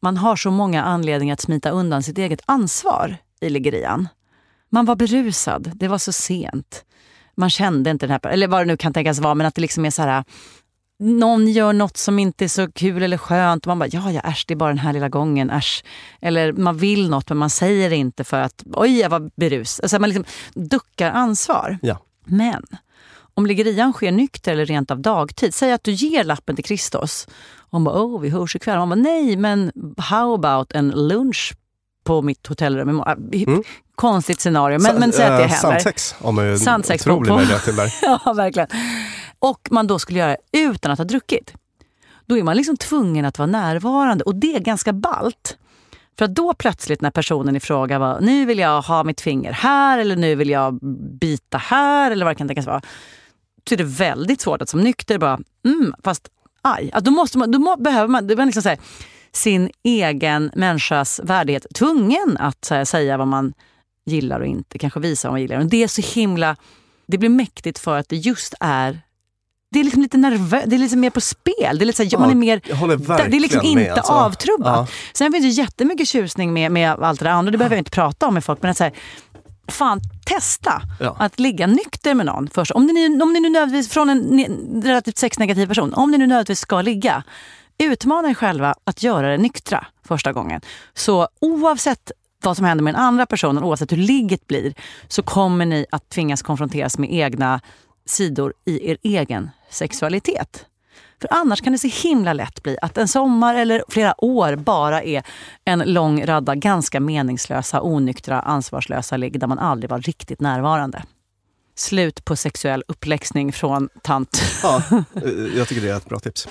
Man 0.00 0.16
har 0.16 0.36
så 0.36 0.50
många 0.50 0.84
anledningar 0.84 1.32
att 1.32 1.40
smita 1.40 1.70
undan 1.70 2.02
sitt 2.02 2.18
eget 2.18 2.40
ansvar 2.46 3.16
i 3.40 3.50
liggerian. 3.50 4.08
Man 4.70 4.84
var 4.84 4.96
berusad, 4.96 5.72
det 5.74 5.88
var 5.88 5.98
så 5.98 6.12
sent. 6.12 6.84
Man 7.34 7.50
kände 7.50 7.90
inte 7.90 8.06
den 8.06 8.18
här, 8.22 8.32
eller 8.32 8.48
vad 8.48 8.60
det 8.60 8.64
nu 8.64 8.76
kan 8.76 8.92
tänkas 8.92 9.18
vara, 9.18 9.34
men 9.34 9.46
att 9.46 9.54
det 9.54 9.60
liksom 9.60 9.84
är 9.84 9.90
så 9.90 10.02
här 10.02 10.24
någon 10.98 11.48
gör 11.48 11.72
något 11.72 11.96
som 11.96 12.18
inte 12.18 12.44
är 12.44 12.48
så 12.48 12.72
kul 12.72 13.02
eller 13.02 13.18
skönt 13.18 13.66
och 13.66 13.68
man 13.68 13.78
bara, 13.78 13.88
ja, 13.92 14.10
ja 14.10 14.20
äsch, 14.20 14.44
det 14.48 14.54
är 14.54 14.56
bara 14.56 14.68
den 14.68 14.78
här 14.78 14.92
lilla 14.92 15.08
gången, 15.08 15.50
äsch. 15.50 15.84
Eller 16.20 16.52
man 16.52 16.76
vill 16.76 17.10
något 17.10 17.28
men 17.28 17.38
man 17.38 17.50
säger 17.50 17.92
inte 17.92 18.24
för 18.24 18.40
att, 18.40 18.64
oj, 18.72 18.98
jag 18.98 19.10
var 19.10 19.30
berus. 19.36 19.80
Alltså 19.80 19.98
man 19.98 20.10
liksom 20.10 20.24
duckar 20.54 21.10
ansvar. 21.10 21.78
Ja. 21.82 21.98
Men 22.24 22.62
om 23.34 23.46
liggerian 23.46 23.92
sker 23.92 24.12
nykter 24.12 24.52
eller 24.52 24.66
rent 24.66 24.90
av 24.90 25.00
dagtid, 25.00 25.54
säg 25.54 25.72
att 25.72 25.84
du 25.84 25.92
ger 25.92 26.24
lappen 26.24 26.56
till 26.56 26.64
Kristus. 26.64 27.26
Och 27.56 27.70
hon 27.70 27.84
bara, 27.84 28.02
oh, 28.02 28.20
vi 28.20 28.28
hörs 28.28 28.56
ikväll. 28.56 28.78
Man 28.78 28.88
bara, 28.88 28.94
nej, 28.94 29.36
men 29.36 29.72
how 29.96 30.34
about 30.34 30.72
en 30.72 30.90
lunch 30.90 31.54
på 32.06 32.22
mitt 32.22 32.46
hotellrum 32.46 32.88
imorgon. 32.88 33.30
Mm. 33.32 33.62
Konstigt 33.94 34.40
scenario, 34.40 34.78
men, 34.78 35.00
men 35.00 35.12
säg 35.12 35.24
att 35.24 35.38
det 35.40 35.46
händer. 35.46 35.56
Sandsex 35.56 36.12
har 36.12 36.32
man 36.32 36.46
ju 36.46 36.58
Sandsex 36.58 37.06
otrolig 37.06 37.32
möjlighet 37.32 37.64
till 37.64 37.76
där. 37.76 37.94
ja, 38.24 38.32
verkligen. 38.32 38.68
Och 39.38 39.68
man 39.70 39.86
då 39.86 39.98
skulle 39.98 40.18
göra 40.18 40.36
det 40.50 40.58
utan 40.58 40.90
att 40.90 40.98
ha 40.98 41.04
druckit. 41.04 41.52
Då 42.26 42.38
är 42.38 42.42
man 42.42 42.56
liksom 42.56 42.76
tvungen 42.76 43.24
att 43.24 43.38
vara 43.38 43.46
närvarande 43.46 44.24
och 44.24 44.34
det 44.34 44.56
är 44.56 44.60
ganska 44.60 44.92
balt. 44.92 45.56
För 46.18 46.24
att 46.24 46.34
då 46.34 46.54
plötsligt 46.54 47.00
när 47.00 47.10
personen 47.10 47.56
i 47.56 47.60
fråga 47.60 47.98
var 47.98 48.20
nu 48.20 48.46
vill 48.46 48.58
jag 48.58 48.82
ha 48.82 49.04
mitt 49.04 49.20
finger 49.20 49.52
här 49.52 49.98
eller 49.98 50.16
nu 50.16 50.34
vill 50.34 50.50
jag 50.50 50.78
bita 51.20 51.58
här 51.58 52.10
eller 52.10 52.24
vad 52.24 52.34
det 52.34 52.38
kan 52.38 52.48
tänkas 52.48 52.66
vara. 52.66 52.82
Så 53.68 53.74
är 53.74 53.76
det 53.76 53.84
väldigt 53.84 54.40
svårt 54.40 54.62
att 54.62 54.68
som 54.68 54.80
nykter 54.80 55.18
bara, 55.18 55.38
mm, 55.64 55.94
fast 56.04 56.28
aj. 56.62 56.90
Då, 57.00 57.10
måste 57.10 57.38
man, 57.38 57.50
då 57.50 57.58
må, 57.58 57.76
behöver 57.76 58.08
man, 58.08 58.26
det 58.26 58.34
var 58.34 58.44
liksom 58.44 58.62
så 58.62 58.68
här, 58.68 58.78
sin 59.36 59.70
egen 59.82 60.50
människas 60.54 61.20
värdighet 61.24 61.66
tvungen 61.74 62.36
att 62.40 62.68
här, 62.70 62.84
säga 62.84 63.16
vad 63.16 63.28
man 63.28 63.52
gillar 64.06 64.40
och 64.40 64.46
inte, 64.46 64.78
kanske 64.78 65.00
visa 65.00 65.28
vad 65.28 65.32
man 65.32 65.40
gillar. 65.40 65.58
Och 65.58 65.66
det 65.66 65.82
är 65.82 65.88
så 65.88 66.02
himla... 66.02 66.56
Det 67.06 67.18
blir 67.18 67.28
mäktigt 67.28 67.78
för 67.78 67.98
att 67.98 68.08
det 68.08 68.16
just 68.16 68.54
är 68.60 69.00
det 69.70 69.80
är 69.80 69.84
liksom 69.84 70.02
lite 70.02 70.16
nervöst, 70.16 70.64
det 70.70 70.76
är 70.76 70.78
lite 70.78 70.96
mer 70.96 71.10
på 71.10 71.20
spel. 71.20 71.54
Det 71.58 71.66
är, 71.66 71.86
lite 71.86 71.96
så 71.96 72.02
här, 72.02 72.10
ja, 72.12 72.18
man 72.18 72.30
är 72.30 72.34
mer, 72.34 72.60
det 73.30 73.36
är 73.36 73.40
liksom 73.40 73.62
inte 73.62 73.92
alltså. 73.92 74.12
avtrubbat. 74.12 74.76
Ja. 74.76 74.86
Sen 75.12 75.32
finns 75.32 75.44
det 75.44 75.62
jättemycket 75.62 76.08
tjusning 76.08 76.52
med, 76.52 76.72
med 76.72 76.90
allt 76.90 77.18
det 77.18 77.24
där 77.24 77.32
andra, 77.32 77.50
det 77.50 77.58
behöver 77.58 77.76
jag 77.76 77.80
inte 77.80 77.90
prata 77.90 78.26
om 78.26 78.34
med 78.34 78.44
folk. 78.44 78.62
Men 78.62 78.70
att 78.70 78.76
så 78.76 78.84
här, 78.84 78.92
fan, 79.68 80.00
testa 80.24 80.82
ja. 81.00 81.16
att 81.18 81.38
ligga 81.38 81.66
nykter 81.66 82.14
med 82.14 82.26
någon 82.26 82.48
först. 82.54 82.70
Om 82.70 82.86
ni, 82.86 83.22
om 83.22 83.32
ni 83.32 83.40
nu 83.40 83.50
nödvändigtvis, 83.50 83.92
från 83.92 84.10
en 84.10 84.82
relativt 84.84 85.18
sexnegativ 85.18 85.66
person, 85.66 85.94
om 85.94 86.10
ni 86.10 86.18
nu 86.18 86.26
nödvändigtvis 86.26 86.60
ska 86.60 86.82
ligga, 86.82 87.22
Utmana 87.78 88.30
er 88.30 88.34
själva 88.34 88.74
att 88.84 89.02
göra 89.02 89.30
det 89.30 89.38
nyktra 89.38 89.86
första 90.04 90.32
gången. 90.32 90.60
Så 90.94 91.28
oavsett 91.40 92.12
vad 92.44 92.56
som 92.56 92.66
händer 92.66 92.84
med 92.84 92.94
den 92.94 93.00
andra 93.00 93.26
personen, 93.26 93.64
oavsett 93.64 93.92
hur 93.92 93.96
ligget 93.96 94.46
blir, 94.46 94.74
så 95.08 95.22
kommer 95.22 95.66
ni 95.66 95.86
att 95.90 96.08
tvingas 96.08 96.42
konfronteras 96.42 96.98
med 96.98 97.12
egna 97.12 97.60
sidor 98.06 98.54
i 98.64 98.90
er 98.90 98.98
egen 99.02 99.50
sexualitet. 99.70 100.66
För 101.20 101.28
annars 101.32 101.60
kan 101.60 101.72
det 101.72 101.78
så 101.78 102.08
himla 102.08 102.32
lätt 102.32 102.62
bli 102.62 102.78
att 102.82 102.98
en 102.98 103.08
sommar 103.08 103.54
eller 103.54 103.84
flera 103.88 104.24
år 104.24 104.56
bara 104.56 105.02
är 105.02 105.22
en 105.64 105.78
lång 105.78 106.26
radda 106.26 106.54
ganska 106.54 107.00
meningslösa, 107.00 107.82
onyktra, 107.82 108.40
ansvarslösa 108.40 109.16
ligg 109.16 109.40
där 109.40 109.46
man 109.46 109.58
aldrig 109.58 109.90
var 109.90 109.98
riktigt 109.98 110.40
närvarande. 110.40 111.02
Slut 111.74 112.24
på 112.24 112.36
sexuell 112.36 112.84
uppläxning 112.88 113.52
från 113.52 113.88
tant. 114.02 114.42
Ja, 114.62 114.82
eh, 115.14 115.30
jag 115.56 115.68
tycker 115.68 115.82
det 115.82 115.90
är 115.90 115.96
ett 115.96 116.08
bra 116.08 116.18
tips. 116.18 116.48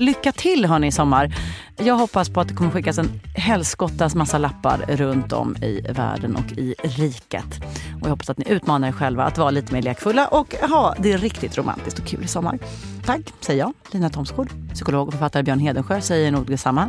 Lycka 0.00 0.32
till 0.32 0.64
hörni 0.64 0.86
i 0.86 0.92
sommar. 0.92 1.34
Jag 1.76 1.94
hoppas 1.94 2.28
på 2.28 2.40
att 2.40 2.48
det 2.48 2.54
kommer 2.54 2.70
skickas 2.70 2.98
en 2.98 3.20
helskottas 3.34 4.14
massa 4.14 4.38
lappar 4.38 4.78
runt 4.88 5.32
om 5.32 5.56
i 5.56 5.80
världen 5.80 6.36
och 6.36 6.52
i 6.52 6.74
riket. 6.82 7.60
Och 8.00 8.02
jag 8.02 8.10
hoppas 8.10 8.30
att 8.30 8.38
ni 8.38 8.44
utmanar 8.48 8.88
er 8.88 8.92
själva 8.92 9.24
att 9.24 9.38
vara 9.38 9.50
lite 9.50 9.72
mer 9.72 9.82
lekfulla 9.82 10.28
och 10.28 10.54
ha 10.54 10.94
det 10.98 11.16
riktigt 11.16 11.58
romantiskt 11.58 11.98
och 11.98 12.06
kul 12.06 12.24
i 12.24 12.28
sommar. 12.28 12.58
Tack, 13.04 13.20
säger 13.40 13.60
jag, 13.60 13.72
Lina 13.90 14.10
Thomsgård. 14.10 14.48
Psykolog 14.74 15.06
och 15.06 15.12
författare 15.12 15.42
Björn 15.42 15.60
Hedensjö 15.60 16.00
säger 16.00 16.30
nog 16.30 16.46
detsamma. 16.46 16.88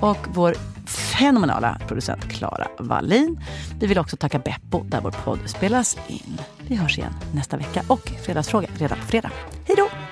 Och 0.00 0.26
vår 0.34 0.54
fenomenala 0.86 1.80
producent 1.88 2.24
Klara 2.32 2.68
Wallin. 2.78 3.40
Vi 3.80 3.86
vill 3.86 3.98
också 3.98 4.16
tacka 4.16 4.38
Beppo 4.38 4.82
där 4.84 5.00
vår 5.00 5.14
podd 5.24 5.38
spelas 5.46 5.98
in. 6.08 6.38
Vi 6.66 6.74
hörs 6.74 6.98
igen 6.98 7.14
nästa 7.34 7.56
vecka 7.56 7.82
och 7.88 8.12
Fredagsfråga 8.22 8.68
redan 8.78 8.98
på 8.98 9.04
fredag. 9.04 9.30
Hej 9.66 9.76
då! 9.76 10.11